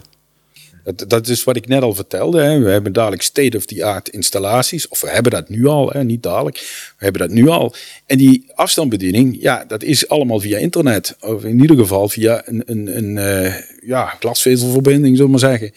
Dat, 0.84 1.06
dat 1.08 1.28
is 1.28 1.44
wat 1.44 1.56
ik 1.56 1.68
net 1.68 1.82
al 1.82 1.94
vertelde. 1.94 2.42
Hè. 2.42 2.60
We 2.60 2.70
hebben 2.70 2.94
dadelijk 2.94 3.22
state-of-the-art 3.22 4.10
installaties. 4.10 4.88
Of 4.88 5.02
we 5.02 5.10
hebben 5.10 5.32
dat 5.32 5.50
nu 5.50 5.66
al, 5.66 5.90
hè. 5.90 6.04
niet 6.04 6.24
dadelijk. 6.24 6.58
We 6.98 7.04
hebben 7.04 7.22
dat 7.22 7.32
nu 7.32 7.48
al. 7.48 7.76
En 8.06 8.18
die 8.18 8.52
afstandsbediening, 8.56 9.38
ja, 9.42 9.66
dat 9.66 9.84
is 9.84 10.08
allemaal 10.08 10.40
via 10.40 10.58
internet. 10.58 11.16
Of 11.20 11.44
in 11.44 11.62
ieder 11.62 11.78
geval 11.78 12.10
via 12.10 12.42
een, 12.46 12.64
een, 12.66 12.98
een 12.98 13.16
uh, 13.46 13.56
ja, 13.82 14.06
glasvezelverbinding, 14.20 15.18
zullen 15.18 15.32
we 15.32 15.40
maar 15.40 15.50
zeggen. 15.50 15.72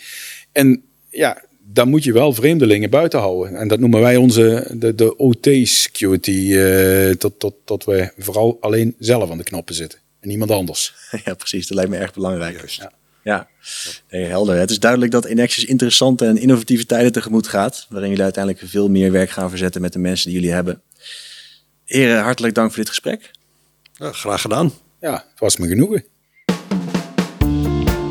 En 0.53 0.83
ja, 1.11 1.43
daar 1.73 1.87
moet 1.87 2.05
je 2.05 2.13
wel 2.13 2.33
vreemdelingen 2.33 2.91
buiten 2.91 3.21
houden. 3.21 3.57
En 3.57 3.69
dat 3.69 3.79
noemen 3.79 4.01
wij 4.01 4.17
onze 4.17 4.71
de, 4.75 4.95
de 4.95 5.17
OT-security. 5.17 6.31
Uh, 6.31 7.11
tot, 7.11 7.39
tot, 7.39 7.55
tot 7.65 7.85
we 7.85 8.13
vooral 8.19 8.57
alleen 8.61 8.95
zelf 8.99 9.31
aan 9.31 9.39
de 9.39 9.45
knoppen 9.45 9.75
zitten. 9.75 9.99
En 10.21 10.29
niemand 10.29 10.51
anders. 10.51 10.95
Ja, 11.25 11.35
precies. 11.35 11.67
Dat 11.67 11.77
lijkt 11.77 11.91
me 11.91 11.97
erg 11.97 12.15
belangrijk. 12.15 12.57
Juist. 12.57 12.81
Ja. 12.81 12.93
Ja, 13.27 13.49
nee, 14.11 14.25
helder. 14.25 14.57
Het 14.57 14.71
is 14.71 14.79
duidelijk 14.79 15.13
dat 15.13 15.25
Inexus 15.25 15.65
interessante 15.65 16.27
en 16.27 16.37
innovatieve 16.37 16.87
tijden 16.87 17.13
tegemoet 17.13 17.49
gaat. 17.49 17.87
Waarin 17.89 18.09
jullie 18.09 18.25
uiteindelijk 18.25 18.65
veel 18.69 18.89
meer 18.89 19.13
werk 19.13 19.31
gaan 19.31 19.49
verzetten 19.49 19.81
met 19.81 19.93
de 19.93 19.99
mensen 19.99 20.31
die 20.31 20.39
jullie 20.41 20.55
hebben. 20.55 20.83
Heren, 21.85 22.23
hartelijk 22.23 22.55
dank 22.55 22.69
voor 22.69 22.79
dit 22.79 22.89
gesprek. 22.89 23.31
Ja, 23.93 24.13
graag 24.13 24.41
gedaan. 24.41 24.73
Ja, 25.01 25.13
het 25.13 25.39
was 25.39 25.57
me 25.57 25.67
genoegen. 25.67 26.05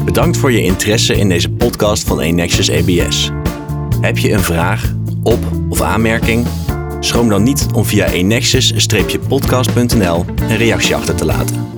Bedankt 0.05 0.37
voor 0.37 0.51
je 0.51 0.61
interesse 0.61 1.15
in 1.15 1.29
deze 1.29 1.49
podcast 1.49 2.03
van 2.03 2.19
Enexus 2.19 2.71
ABS. 2.71 3.29
Heb 4.01 4.17
je 4.17 4.31
een 4.31 4.43
vraag 4.43 4.93
op- 5.23 5.51
of 5.69 5.81
aanmerking? 5.81 6.47
Schroom 6.99 7.29
dan 7.29 7.43
niet 7.43 7.65
om 7.73 7.85
via 7.85 8.07
enexus-podcast.nl 8.07 10.25
een 10.37 10.57
reactie 10.57 10.95
achter 10.95 11.15
te 11.15 11.25
laten. 11.25 11.73